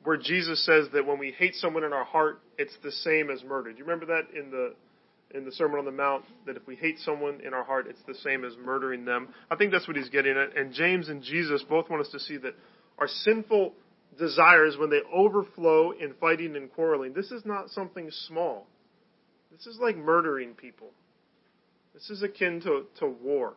where 0.03 0.17
Jesus 0.17 0.63
says 0.65 0.87
that 0.93 1.05
when 1.05 1.19
we 1.19 1.31
hate 1.31 1.55
someone 1.55 1.83
in 1.83 1.91
our 1.91 2.05
heart, 2.05 2.39
it's 2.57 2.75
the 2.83 2.91
same 2.91 3.29
as 3.29 3.43
murder. 3.43 3.71
Do 3.71 3.79
you 3.79 3.83
remember 3.83 4.05
that 4.05 4.37
in 4.37 4.51
the 4.51 4.75
in 5.35 5.43
the 5.43 5.51
Sermon 5.51 5.79
on 5.79 5.85
the 5.85 5.91
Mount 5.91 6.23
that 6.45 6.55
if 6.55 6.65
we 6.65 6.75
hate 6.75 6.99
someone 6.99 7.41
in 7.41 7.53
our 7.53 7.63
heart, 7.63 7.87
it's 7.89 8.01
the 8.07 8.15
same 8.15 8.45
as 8.45 8.53
murdering 8.63 9.03
them. 9.03 9.29
I 9.51 9.55
think 9.55 9.71
that's 9.71 9.87
what 9.87 9.97
he's 9.97 10.09
getting 10.09 10.37
at. 10.37 10.55
And 10.55 10.73
James 10.73 11.09
and 11.09 11.21
Jesus 11.21 11.63
both 11.67 11.89
want 11.89 12.01
us 12.01 12.11
to 12.11 12.19
see 12.19 12.37
that 12.37 12.53
our 12.99 13.07
sinful 13.07 13.73
desires, 14.17 14.77
when 14.77 14.89
they 14.89 15.01
overflow 15.13 15.91
in 15.91 16.13
fighting 16.19 16.55
and 16.55 16.71
quarreling, 16.71 17.13
this 17.13 17.31
is 17.31 17.43
not 17.45 17.69
something 17.69 18.09
small. 18.27 18.67
This 19.51 19.65
is 19.67 19.77
like 19.79 19.97
murdering 19.97 20.53
people. 20.53 20.91
This 21.93 22.09
is 22.09 22.23
akin 22.23 22.61
to, 22.61 22.85
to 22.99 23.07
war 23.07 23.55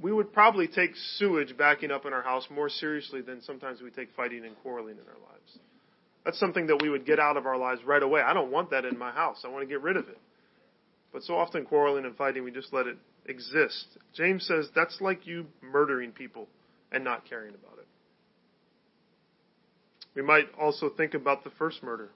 we 0.00 0.12
would 0.12 0.32
probably 0.32 0.68
take 0.68 0.92
sewage 1.16 1.56
backing 1.56 1.90
up 1.90 2.06
in 2.06 2.12
our 2.12 2.22
house 2.22 2.46
more 2.50 2.68
seriously 2.68 3.20
than 3.20 3.42
sometimes 3.42 3.80
we 3.80 3.90
take 3.90 4.10
fighting 4.16 4.44
and 4.44 4.56
quarreling 4.62 4.96
in 4.96 5.08
our 5.08 5.30
lives. 5.30 5.58
That's 6.24 6.38
something 6.38 6.66
that 6.68 6.80
we 6.82 6.90
would 6.90 7.06
get 7.06 7.18
out 7.18 7.36
of 7.36 7.46
our 7.46 7.56
lives 7.56 7.82
right 7.84 8.02
away. 8.02 8.20
I 8.20 8.32
don't 8.32 8.50
want 8.50 8.70
that 8.70 8.84
in 8.84 8.98
my 8.98 9.10
house. 9.10 9.42
I 9.44 9.48
want 9.48 9.62
to 9.62 9.66
get 9.66 9.82
rid 9.82 9.96
of 9.96 10.08
it. 10.08 10.18
But 11.12 11.22
so 11.22 11.34
often 11.36 11.64
quarreling 11.64 12.04
and 12.04 12.16
fighting, 12.16 12.44
we 12.44 12.50
just 12.50 12.72
let 12.72 12.86
it 12.86 12.98
exist. 13.26 13.86
James 14.14 14.46
says 14.46 14.68
that's 14.74 15.00
like 15.00 15.26
you 15.26 15.46
murdering 15.62 16.12
people 16.12 16.48
and 16.92 17.02
not 17.02 17.28
caring 17.28 17.54
about 17.54 17.77
it. 17.77 17.77
We 20.18 20.24
might 20.24 20.48
also 20.60 20.88
think 20.88 21.14
about 21.14 21.44
the 21.44 21.50
first 21.50 21.80
murder. 21.80 22.08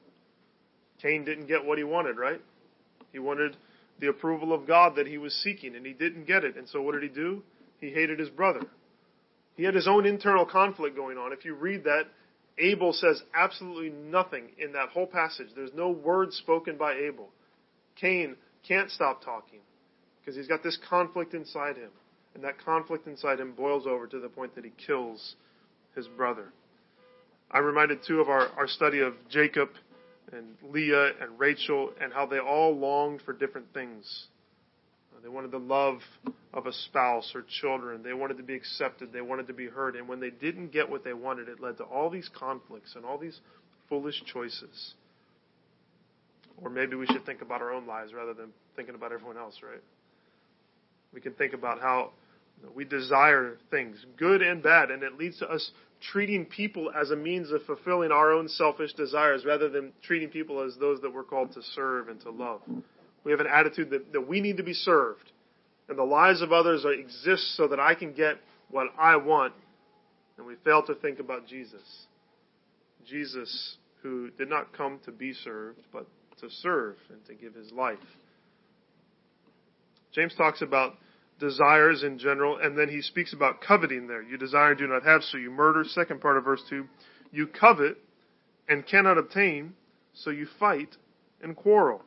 Cain 1.00 1.24
didn't 1.24 1.46
get 1.46 1.64
what 1.64 1.78
he 1.78 1.84
wanted, 1.84 2.16
right? 2.16 2.40
He 3.12 3.20
wanted 3.20 3.56
the 4.00 4.08
approval 4.08 4.52
of 4.52 4.66
God 4.66 4.96
that 4.96 5.06
he 5.06 5.18
was 5.18 5.32
seeking, 5.34 5.76
and 5.76 5.86
he 5.86 5.92
didn't 5.92 6.24
get 6.24 6.42
it. 6.42 6.56
And 6.56 6.68
so 6.68 6.82
what 6.82 6.94
did 6.94 7.04
he 7.04 7.08
do? 7.08 7.44
He 7.80 7.90
hated 7.90 8.18
his 8.18 8.28
brother. 8.28 8.62
He 9.56 9.62
had 9.62 9.76
his 9.76 9.86
own 9.86 10.04
internal 10.04 10.44
conflict 10.44 10.96
going 10.96 11.16
on. 11.16 11.32
If 11.32 11.44
you 11.44 11.54
read 11.54 11.84
that, 11.84 12.08
Abel 12.58 12.92
says 12.92 13.22
absolutely 13.36 13.90
nothing 13.90 14.48
in 14.58 14.72
that 14.72 14.88
whole 14.88 15.06
passage. 15.06 15.50
There's 15.54 15.72
no 15.72 15.90
word 15.90 16.32
spoken 16.32 16.76
by 16.76 16.94
Abel. 16.94 17.28
Cain 18.00 18.34
can't 18.66 18.90
stop 18.90 19.24
talking 19.24 19.60
because 20.18 20.34
he's 20.34 20.48
got 20.48 20.64
this 20.64 20.78
conflict 20.90 21.34
inside 21.34 21.76
him. 21.76 21.90
And 22.34 22.42
that 22.42 22.58
conflict 22.64 23.06
inside 23.06 23.38
him 23.38 23.52
boils 23.52 23.86
over 23.86 24.08
to 24.08 24.18
the 24.18 24.28
point 24.28 24.56
that 24.56 24.64
he 24.64 24.72
kills 24.84 25.36
his 25.94 26.08
brother. 26.08 26.52
I'm 27.52 27.64
reminded 27.64 28.00
too 28.06 28.20
of 28.20 28.28
our, 28.28 28.48
our 28.56 28.66
study 28.66 29.00
of 29.00 29.14
Jacob 29.30 29.68
and 30.32 30.46
Leah 30.70 31.12
and 31.20 31.38
Rachel 31.38 31.92
and 32.00 32.12
how 32.12 32.26
they 32.26 32.38
all 32.38 32.76
longed 32.76 33.20
for 33.22 33.32
different 33.32 33.66
things. 33.74 34.26
They 35.22 35.28
wanted 35.28 35.52
the 35.52 35.58
love 35.58 36.00
of 36.52 36.66
a 36.66 36.72
spouse 36.72 37.30
or 37.34 37.44
children. 37.60 38.02
They 38.02 38.12
wanted 38.12 38.38
to 38.38 38.42
be 38.42 38.54
accepted. 38.54 39.12
They 39.12 39.20
wanted 39.20 39.46
to 39.46 39.52
be 39.52 39.66
heard. 39.66 39.94
And 39.94 40.08
when 40.08 40.18
they 40.18 40.30
didn't 40.30 40.72
get 40.72 40.90
what 40.90 41.04
they 41.04 41.12
wanted, 41.12 41.48
it 41.48 41.60
led 41.60 41.76
to 41.76 41.84
all 41.84 42.10
these 42.10 42.28
conflicts 42.36 42.96
and 42.96 43.04
all 43.04 43.18
these 43.18 43.38
foolish 43.88 44.20
choices. 44.32 44.94
Or 46.60 46.70
maybe 46.70 46.96
we 46.96 47.06
should 47.06 47.24
think 47.24 47.40
about 47.40 47.62
our 47.62 47.72
own 47.72 47.86
lives 47.86 48.12
rather 48.12 48.34
than 48.34 48.48
thinking 48.74 48.96
about 48.96 49.12
everyone 49.12 49.36
else, 49.36 49.60
right? 49.62 49.82
We 51.14 51.20
can 51.20 51.34
think 51.34 51.52
about 51.52 51.80
how 51.80 52.10
We 52.74 52.84
desire 52.84 53.58
things, 53.70 54.04
good 54.16 54.42
and 54.42 54.62
bad, 54.62 54.90
and 54.90 55.02
it 55.02 55.18
leads 55.18 55.38
to 55.40 55.48
us 55.50 55.70
treating 56.10 56.44
people 56.44 56.90
as 56.98 57.10
a 57.10 57.16
means 57.16 57.50
of 57.52 57.62
fulfilling 57.64 58.10
our 58.10 58.32
own 58.32 58.48
selfish 58.48 58.92
desires 58.94 59.44
rather 59.44 59.68
than 59.68 59.92
treating 60.02 60.28
people 60.28 60.62
as 60.62 60.76
those 60.78 61.00
that 61.00 61.12
we're 61.12 61.22
called 61.22 61.52
to 61.52 61.62
serve 61.74 62.08
and 62.08 62.20
to 62.20 62.30
love. 62.30 62.60
We 63.24 63.30
have 63.30 63.40
an 63.40 63.46
attitude 63.46 63.90
that, 63.90 64.12
that 64.12 64.26
we 64.26 64.40
need 64.40 64.56
to 64.56 64.62
be 64.62 64.74
served, 64.74 65.30
and 65.88 65.96
the 65.96 66.02
lives 66.02 66.42
of 66.42 66.52
others 66.52 66.84
exist 66.84 67.56
so 67.56 67.68
that 67.68 67.78
I 67.78 67.94
can 67.94 68.12
get 68.12 68.36
what 68.70 68.88
I 68.98 69.16
want, 69.16 69.52
and 70.36 70.46
we 70.46 70.54
fail 70.64 70.82
to 70.86 70.94
think 70.94 71.20
about 71.20 71.46
Jesus. 71.46 71.82
Jesus, 73.06 73.76
who 74.02 74.30
did 74.30 74.48
not 74.48 74.76
come 74.76 74.98
to 75.04 75.12
be 75.12 75.32
served, 75.32 75.80
but 75.92 76.06
to 76.40 76.50
serve 76.50 76.96
and 77.10 77.24
to 77.26 77.34
give 77.34 77.54
his 77.54 77.70
life. 77.70 77.98
James 80.12 80.34
talks 80.36 80.62
about 80.62 80.94
desires 81.42 82.04
in 82.04 82.18
general, 82.18 82.56
and 82.62 82.78
then 82.78 82.88
he 82.88 83.02
speaks 83.02 83.32
about 83.32 83.60
coveting 83.60 84.06
there. 84.06 84.22
You 84.22 84.38
desire 84.38 84.70
and 84.70 84.78
do 84.78 84.86
not 84.86 85.02
have, 85.02 85.22
so 85.24 85.36
you 85.36 85.50
murder. 85.50 85.82
Second 85.84 86.20
part 86.20 86.36
of 86.38 86.44
verse 86.44 86.62
2. 86.70 86.86
You 87.32 87.48
covet 87.48 87.98
and 88.68 88.86
cannot 88.86 89.18
obtain, 89.18 89.74
so 90.14 90.30
you 90.30 90.46
fight 90.60 90.96
and 91.42 91.56
quarrel. 91.56 92.02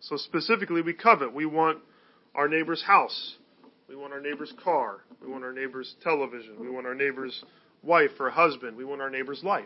So 0.00 0.16
specifically, 0.16 0.82
we 0.82 0.92
covet. 0.92 1.32
We 1.32 1.46
want 1.46 1.78
our 2.34 2.48
neighbor's 2.48 2.82
house. 2.82 3.36
We 3.88 3.94
want 3.94 4.12
our 4.12 4.20
neighbor's 4.20 4.52
car. 4.62 5.04
We 5.22 5.30
want 5.30 5.44
our 5.44 5.52
neighbor's 5.52 5.94
television. 6.02 6.56
We 6.60 6.68
want 6.68 6.86
our 6.86 6.96
neighbor's 6.96 7.44
wife 7.82 8.10
or 8.18 8.28
husband. 8.30 8.76
We 8.76 8.84
want 8.84 9.02
our 9.02 9.10
neighbor's 9.10 9.42
life. 9.44 9.64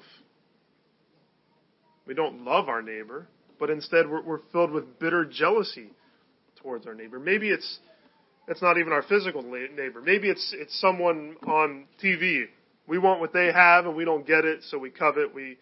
We 2.06 2.12
don't 2.12 2.44
love 2.44 2.68
our 2.68 2.82
neighbor, 2.82 3.26
but 3.58 3.70
instead 3.70 4.08
we're, 4.08 4.23
we're 4.23 4.40
filled 4.52 4.70
with 4.70 4.99
bitter 4.99 5.25
jealousy 5.25 5.92
towards 6.62 6.87
our 6.87 6.94
neighbor. 6.94 7.18
Maybe 7.18 7.49
it's 7.49 7.78
it's 8.48 8.62
not 8.62 8.78
even 8.78 8.92
our 8.92 9.02
physical 9.02 9.42
neighbor. 9.42 10.00
Maybe 10.02 10.28
it's 10.28 10.54
it's 10.56 10.78
someone 10.80 11.36
on 11.46 11.84
TV. 12.02 12.44
We 12.86 12.98
want 12.98 13.20
what 13.20 13.32
they 13.32 13.52
have 13.52 13.86
and 13.86 13.94
we 13.94 14.04
don't 14.04 14.26
get 14.26 14.44
it, 14.44 14.60
so 14.64 14.78
we 14.78 14.90
covet. 14.90 15.34
We 15.34 15.58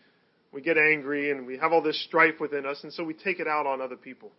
we 0.52 0.62
get 0.62 0.78
angry 0.78 1.30
and 1.30 1.46
we 1.46 1.58
have 1.58 1.72
all 1.72 1.82
this 1.82 2.02
strife 2.04 2.40
within 2.40 2.64
us, 2.64 2.78
and 2.82 2.92
so 2.92 3.04
we 3.04 3.14
take 3.14 3.40
it 3.40 3.48
out 3.48 3.66
on 3.66 3.80
other 3.80 3.96
people. 3.96 4.30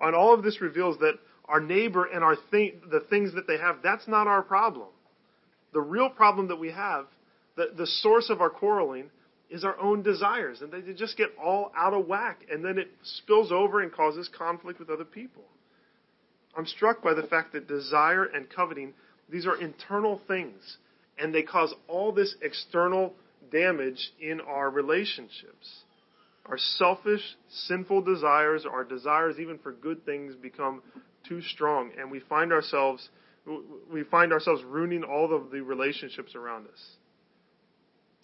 And 0.00 0.14
all 0.14 0.32
of 0.32 0.42
this 0.42 0.60
reveals 0.60 0.98
that 0.98 1.14
our 1.46 1.60
neighbor 1.60 2.04
and 2.04 2.22
our 2.22 2.36
thing, 2.50 2.80
the 2.90 3.00
things 3.00 3.34
that 3.34 3.46
they 3.46 3.58
have, 3.58 3.78
that's 3.82 4.06
not 4.06 4.28
our 4.28 4.42
problem. 4.42 4.88
The 5.72 5.80
real 5.80 6.08
problem 6.08 6.48
that 6.48 6.56
we 6.56 6.70
have, 6.70 7.06
the, 7.56 7.66
the 7.76 7.86
source 7.86 8.30
of 8.30 8.40
our 8.40 8.50
quarreling, 8.50 9.10
is 9.50 9.64
our 9.64 9.78
own 9.80 10.02
desires, 10.02 10.62
and 10.62 10.72
they 10.72 10.92
just 10.92 11.16
get 11.16 11.28
all 11.42 11.72
out 11.76 11.92
of 11.92 12.06
whack, 12.06 12.46
and 12.50 12.64
then 12.64 12.78
it 12.78 12.88
spills 13.02 13.50
over 13.50 13.82
and 13.82 13.92
causes 13.92 14.30
conflict 14.36 14.78
with 14.78 14.90
other 14.90 15.04
people. 15.04 15.42
I'm 16.56 16.66
struck 16.66 17.02
by 17.02 17.14
the 17.14 17.22
fact 17.22 17.52
that 17.52 17.68
desire 17.68 18.24
and 18.24 18.48
coveting, 18.50 18.94
these 19.28 19.46
are 19.46 19.60
internal 19.60 20.20
things, 20.26 20.78
and 21.18 21.34
they 21.34 21.42
cause 21.42 21.72
all 21.86 22.12
this 22.12 22.34
external 22.42 23.14
damage 23.52 24.12
in 24.20 24.40
our 24.40 24.70
relationships. 24.70 25.84
Our 26.46 26.58
selfish, 26.58 27.22
sinful 27.48 28.02
desires, 28.02 28.66
our 28.70 28.84
desires 28.84 29.36
even 29.38 29.58
for 29.58 29.72
good 29.72 30.04
things 30.04 30.34
become 30.34 30.82
too 31.28 31.40
strong, 31.42 31.90
and 31.98 32.10
we 32.10 32.20
find 32.20 32.52
ourselves 32.52 33.08
we 33.92 34.04
find 34.04 34.32
ourselves 34.32 34.62
ruining 34.64 35.02
all 35.02 35.34
of 35.34 35.50
the 35.50 35.60
relationships 35.62 36.34
around 36.34 36.66
us. 36.66 36.96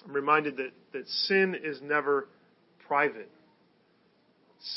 I'm 0.05 0.13
reminded 0.13 0.57
that, 0.59 0.71
that 0.93 1.09
sin 1.09 1.57
is 1.61 1.81
never 1.83 2.29
private. 2.87 3.31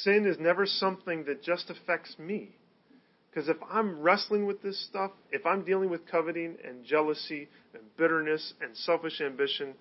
Sin 0.04 0.26
is 0.26 0.38
never 0.40 0.66
something 0.66 1.26
that 1.26 1.44
just 1.44 1.70
affects 1.70 2.16
me. 2.18 2.56
Because 3.30 3.48
if 3.48 3.58
I'm 3.72 4.00
wrestling 4.00 4.46
with 4.46 4.62
this 4.62 4.84
stuff, 4.88 5.12
if 5.32 5.46
I'm 5.46 5.64
dealing 5.64 5.90
with 5.90 6.08
coveting 6.08 6.58
and 6.68 6.84
jealousy 6.84 7.48
and 7.74 7.84
bitterness 7.98 8.54
and 8.62 8.76
selfish 8.76 9.22
ambition, 9.22 9.76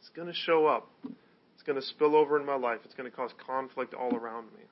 it's 0.00 0.08
going 0.10 0.28
to 0.28 0.34
show 0.34 0.66
up. 0.66 0.90
It's 1.54 1.62
going 1.64 1.80
to 1.80 1.86
spill 1.86 2.16
over 2.16 2.38
in 2.38 2.46
my 2.46 2.56
life. 2.56 2.80
It's 2.84 2.94
going 2.94 3.08
to 3.08 3.16
cause 3.16 3.30
conflict 3.44 3.94
all 3.94 4.14
around 4.14 4.46
me. 4.46 4.62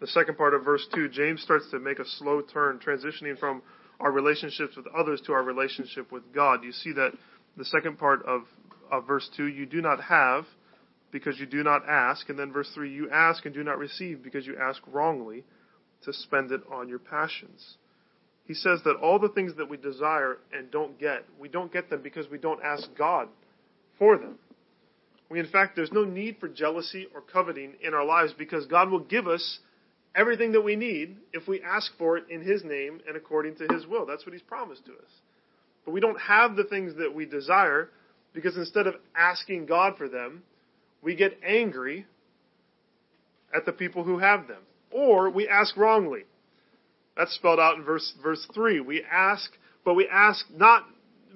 The 0.00 0.06
second 0.08 0.36
part 0.36 0.52
of 0.52 0.64
verse 0.64 0.86
2, 0.94 1.08
James 1.08 1.40
starts 1.40 1.70
to 1.70 1.78
make 1.78 1.98
a 1.98 2.04
slow 2.18 2.42
turn, 2.42 2.78
transitioning 2.78 3.38
from 3.38 3.62
our 4.00 4.12
relationships 4.12 4.76
with 4.76 4.86
others 4.88 5.22
to 5.26 5.32
our 5.32 5.42
relationship 5.42 6.12
with 6.12 6.24
God. 6.34 6.62
You 6.62 6.72
see 6.72 6.92
that 6.92 7.12
the 7.56 7.64
second 7.64 7.98
part 7.98 8.22
of, 8.26 8.42
of 8.90 9.06
verse 9.06 9.28
2, 9.36 9.46
you 9.46 9.64
do 9.64 9.80
not 9.80 10.02
have 10.02 10.44
because 11.10 11.38
you 11.38 11.46
do 11.46 11.62
not 11.62 11.88
ask. 11.88 12.28
And 12.28 12.38
then 12.38 12.52
verse 12.52 12.68
3, 12.74 12.92
you 12.92 13.08
ask 13.08 13.46
and 13.46 13.54
do 13.54 13.62
not 13.64 13.78
receive 13.78 14.22
because 14.22 14.46
you 14.46 14.56
ask 14.60 14.82
wrongly 14.86 15.44
to 16.04 16.12
spend 16.12 16.50
it 16.52 16.60
on 16.70 16.88
your 16.88 16.98
passions. 16.98 17.76
He 18.46 18.54
says 18.54 18.80
that 18.84 18.96
all 18.96 19.18
the 19.18 19.30
things 19.30 19.52
that 19.56 19.68
we 19.68 19.76
desire 19.76 20.38
and 20.52 20.70
don't 20.70 20.98
get, 20.98 21.24
we 21.40 21.48
don't 21.48 21.72
get 21.72 21.88
them 21.88 22.02
because 22.02 22.28
we 22.30 22.38
don't 22.38 22.62
ask 22.62 22.88
God 22.96 23.28
for 23.98 24.18
them. 24.18 24.38
We, 25.30 25.40
in 25.40 25.46
fact, 25.48 25.76
there's 25.76 25.92
no 25.92 26.04
need 26.04 26.36
for 26.38 26.48
jealousy 26.48 27.08
or 27.14 27.22
coveting 27.22 27.74
in 27.82 27.94
our 27.94 28.04
lives 28.04 28.34
because 28.36 28.66
God 28.66 28.90
will 28.90 29.00
give 29.00 29.26
us 29.26 29.58
everything 30.14 30.52
that 30.52 30.60
we 30.60 30.76
need 30.76 31.16
if 31.32 31.48
we 31.48 31.62
ask 31.62 31.90
for 31.96 32.18
it 32.18 32.24
in 32.28 32.42
His 32.42 32.62
name 32.62 33.00
and 33.08 33.16
according 33.16 33.56
to 33.56 33.66
His 33.72 33.86
will. 33.86 34.04
That's 34.04 34.26
what 34.26 34.34
He's 34.34 34.42
promised 34.42 34.84
to 34.86 34.92
us. 34.92 35.10
But 35.86 35.92
we 35.92 36.00
don't 36.00 36.20
have 36.20 36.56
the 36.56 36.64
things 36.64 36.96
that 36.98 37.14
we 37.14 37.24
desire 37.24 37.88
because 38.34 38.56
instead 38.56 38.86
of 38.86 38.96
asking 39.16 39.66
God 39.66 39.96
for 39.96 40.08
them, 40.08 40.42
we 41.02 41.14
get 41.14 41.38
angry 41.46 42.06
at 43.54 43.64
the 43.64 43.72
people 43.72 44.04
who 44.04 44.18
have 44.18 44.48
them 44.48 44.62
or 44.94 45.28
we 45.28 45.48
ask 45.48 45.76
wrongly. 45.76 46.22
That's 47.16 47.34
spelled 47.34 47.60
out 47.60 47.76
in 47.76 47.84
verse 47.84 48.14
verse 48.22 48.46
3. 48.54 48.80
We 48.80 49.04
ask, 49.10 49.50
but 49.84 49.94
we 49.94 50.08
ask 50.10 50.46
not 50.54 50.84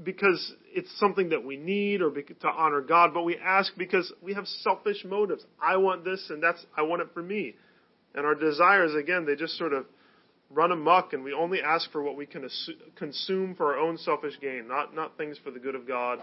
because 0.02 0.54
it's 0.72 0.88
something 0.98 1.30
that 1.30 1.44
we 1.44 1.56
need 1.56 2.00
or 2.00 2.10
to 2.10 2.48
honor 2.48 2.80
God, 2.80 3.12
but 3.12 3.24
we 3.24 3.36
ask 3.36 3.72
because 3.76 4.12
we 4.22 4.32
have 4.34 4.46
selfish 4.46 5.04
motives. 5.04 5.44
I 5.60 5.76
want 5.76 6.04
this 6.04 6.24
and 6.30 6.42
that's 6.42 6.64
I 6.76 6.82
want 6.82 7.02
it 7.02 7.08
for 7.12 7.22
me. 7.22 7.56
And 8.14 8.24
our 8.24 8.34
desires 8.34 8.94
again, 8.94 9.26
they 9.26 9.34
just 9.34 9.58
sort 9.58 9.72
of 9.72 9.86
run 10.50 10.72
amok 10.72 11.12
and 11.12 11.24
we 11.24 11.32
only 11.32 11.60
ask 11.60 11.90
for 11.90 12.02
what 12.02 12.16
we 12.16 12.26
can 12.26 12.48
consume 12.96 13.54
for 13.54 13.74
our 13.74 13.78
own 13.78 13.98
selfish 13.98 14.34
gain, 14.40 14.68
not 14.68 14.94
not 14.94 15.16
things 15.16 15.36
for 15.42 15.50
the 15.50 15.58
good 15.58 15.74
of 15.74 15.86
God 15.86 16.22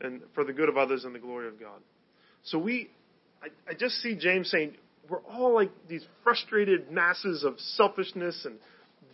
and 0.00 0.22
for 0.34 0.44
the 0.44 0.52
good 0.52 0.70
of 0.70 0.76
others 0.78 1.04
and 1.04 1.14
the 1.14 1.18
glory 1.18 1.48
of 1.48 1.60
God. 1.60 1.80
So 2.44 2.58
we 2.58 2.88
I, 3.42 3.70
I 3.70 3.74
just 3.74 3.96
see 3.96 4.14
James 4.14 4.50
saying 4.50 4.76
we're 5.08 5.22
all 5.22 5.54
like 5.54 5.70
these 5.88 6.04
frustrated 6.22 6.90
masses 6.90 7.44
of 7.44 7.58
selfishness 7.58 8.44
and 8.44 8.58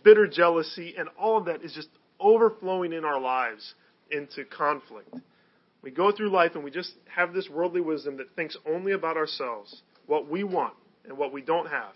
bitter 0.03 0.27
jealousy, 0.27 0.95
and 0.97 1.09
all 1.19 1.37
of 1.37 1.45
that 1.45 1.63
is 1.63 1.73
just 1.73 1.89
overflowing 2.19 2.93
in 2.93 3.05
our 3.05 3.19
lives 3.19 3.73
into 4.11 4.45
conflict. 4.45 5.13
We 5.81 5.91
go 5.91 6.11
through 6.11 6.31
life 6.31 6.51
and 6.55 6.63
we 6.63 6.71
just 6.71 6.93
have 7.13 7.33
this 7.33 7.49
worldly 7.49 7.81
wisdom 7.81 8.17
that 8.17 8.35
thinks 8.35 8.57
only 8.67 8.91
about 8.91 9.17
ourselves, 9.17 9.81
what 10.07 10.29
we 10.29 10.43
want 10.43 10.73
and 11.05 11.17
what 11.17 11.31
we 11.31 11.41
don't 11.41 11.67
have. 11.67 11.93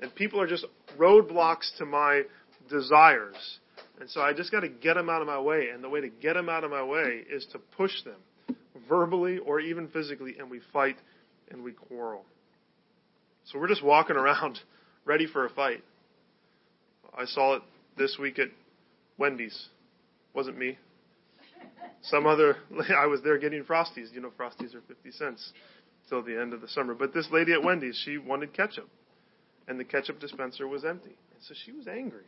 And 0.00 0.14
people 0.14 0.40
are 0.40 0.46
just 0.46 0.66
roadblocks 0.98 1.76
to 1.78 1.86
my 1.86 2.22
desires. 2.68 3.58
And 4.00 4.10
so 4.10 4.20
I 4.20 4.32
just 4.32 4.50
got 4.50 4.60
to 4.60 4.68
get 4.68 4.94
them 4.94 5.08
out 5.08 5.20
of 5.20 5.28
my 5.28 5.40
way. 5.40 5.68
And 5.72 5.82
the 5.82 5.88
way 5.88 6.00
to 6.00 6.08
get 6.08 6.34
them 6.34 6.48
out 6.48 6.64
of 6.64 6.70
my 6.70 6.82
way 6.82 7.22
is 7.30 7.46
to 7.52 7.58
push 7.76 7.92
them 8.04 8.56
verbally 8.88 9.38
or 9.38 9.60
even 9.60 9.88
physically, 9.88 10.34
and 10.38 10.50
we 10.50 10.60
fight 10.72 10.96
and 11.50 11.62
we 11.62 11.72
quarrel. 11.72 12.24
So 13.54 13.60
we're 13.60 13.68
just 13.68 13.84
walking 13.84 14.16
around 14.16 14.58
ready 15.04 15.26
for 15.28 15.46
a 15.46 15.48
fight. 15.48 15.84
I 17.16 17.24
saw 17.24 17.54
it 17.54 17.62
this 17.96 18.18
week 18.20 18.40
at 18.40 18.48
Wendy's. 19.16 19.68
Wasn't 20.34 20.58
me. 20.58 20.76
Some 22.02 22.26
other, 22.26 22.56
I 22.98 23.06
was 23.06 23.22
there 23.22 23.38
getting 23.38 23.62
Frosties. 23.62 24.12
You 24.12 24.20
know, 24.20 24.32
Frosties 24.36 24.74
are 24.74 24.80
50 24.88 25.12
cents 25.12 25.52
till 26.08 26.20
the 26.20 26.38
end 26.38 26.52
of 26.52 26.62
the 26.62 26.68
summer. 26.68 26.94
But 26.94 27.14
this 27.14 27.28
lady 27.30 27.52
at 27.52 27.62
Wendy's, 27.62 27.96
she 28.04 28.18
wanted 28.18 28.52
ketchup. 28.52 28.88
And 29.68 29.78
the 29.78 29.84
ketchup 29.84 30.18
dispenser 30.18 30.66
was 30.66 30.84
empty. 30.84 31.16
And 31.32 31.42
so 31.42 31.54
she 31.64 31.70
was 31.70 31.86
angry. 31.86 32.24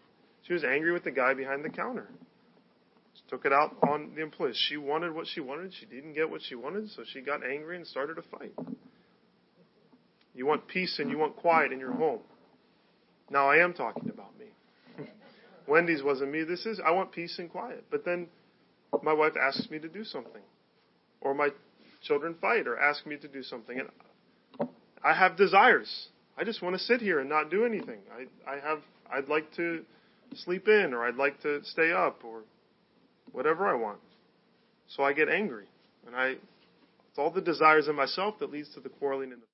She 0.47 0.53
was 0.53 0.63
angry 0.63 0.93
with 0.93 1.03
the 1.03 1.11
guy 1.11 1.35
behind 1.35 1.65
the 1.65 1.71
counter. 1.71 2.07
She 3.15 3.23
took 3.29 3.45
it 3.45 3.53
out 3.53 3.77
on 3.83 4.13
the 4.15 4.23
employees. 4.23 4.57
She 4.69 4.77
wanted 4.77 5.13
what 5.13 5.27
she 5.27 5.41
wanted. 5.41 5.75
She 5.75 5.87
didn't 5.87 6.15
get 6.15 6.31
what 6.31 6.43
she 6.49 6.55
wanted, 6.55 6.89
so 6.91 7.03
she 7.13 7.21
got 7.21 7.45
angry 7.45 7.77
and 7.77 7.85
started 7.85 8.17
a 8.17 8.23
fight. 8.23 8.53
You 10.37 10.45
want 10.45 10.69
peace 10.69 10.99
and 10.99 11.11
you 11.11 11.17
want 11.17 11.35
quiet 11.37 11.73
in 11.73 11.81
your 11.81 11.93
home. 11.93 12.21
Now 13.31 13.49
I 13.49 13.57
am 13.65 13.73
talking 13.73 14.11
about 14.11 14.39
me. 14.39 14.47
Wendy's 15.67 16.03
wasn't 16.03 16.31
me. 16.31 16.45
This 16.45 16.67
is, 16.67 16.79
I 16.85 16.91
want 16.91 17.11
peace 17.11 17.39
and 17.39 17.51
quiet. 17.51 17.85
But 17.91 18.05
then 18.05 18.29
my 19.03 19.15
wife 19.15 19.33
asks 19.41 19.71
me 19.71 19.79
to 19.79 19.89
do 19.89 20.05
something. 20.05 20.43
Or 21.23 21.35
my 21.35 21.49
children 22.03 22.37
fight 22.41 22.69
or 22.69 22.79
ask 22.79 23.07
me 23.07 23.17
to 23.17 23.27
do 23.27 23.43
something. 23.43 23.81
And 23.81 24.69
I 25.03 25.15
have 25.15 25.37
desires. 25.37 26.09
I 26.37 26.45
just 26.45 26.63
want 26.63 26.77
to 26.77 26.83
sit 26.83 27.01
here 27.01 27.19
and 27.19 27.31
not 27.31 27.51
do 27.51 27.65
anything. 27.65 28.01
I, 28.15 28.51
I 28.51 28.61
have, 28.61 28.81
I'd 29.11 29.29
like 29.29 29.51
to 29.57 29.85
sleep 30.35 30.69
in 30.69 30.93
or 30.93 31.07
I'd 31.07 31.17
like 31.17 31.41
to 31.43 31.65
stay 31.65 31.93
up 31.93 32.23
or 32.25 32.43
whatever 33.33 33.67
I 33.67 33.75
want. 33.75 34.01
So 34.89 35.03
I 35.03 35.15
get 35.15 35.31
angry. 35.31 35.67
And 36.07 36.15
I, 36.15 36.27
it's 36.29 37.19
all 37.19 37.31
the 37.31 37.41
desires 37.41 37.89
in 37.89 37.97
myself 37.97 38.39
that 38.41 38.53
leads 38.53 38.75
to 38.75 38.81
the 38.81 38.91
quarreling 38.91 39.33
and 39.33 39.41
the 39.41 39.47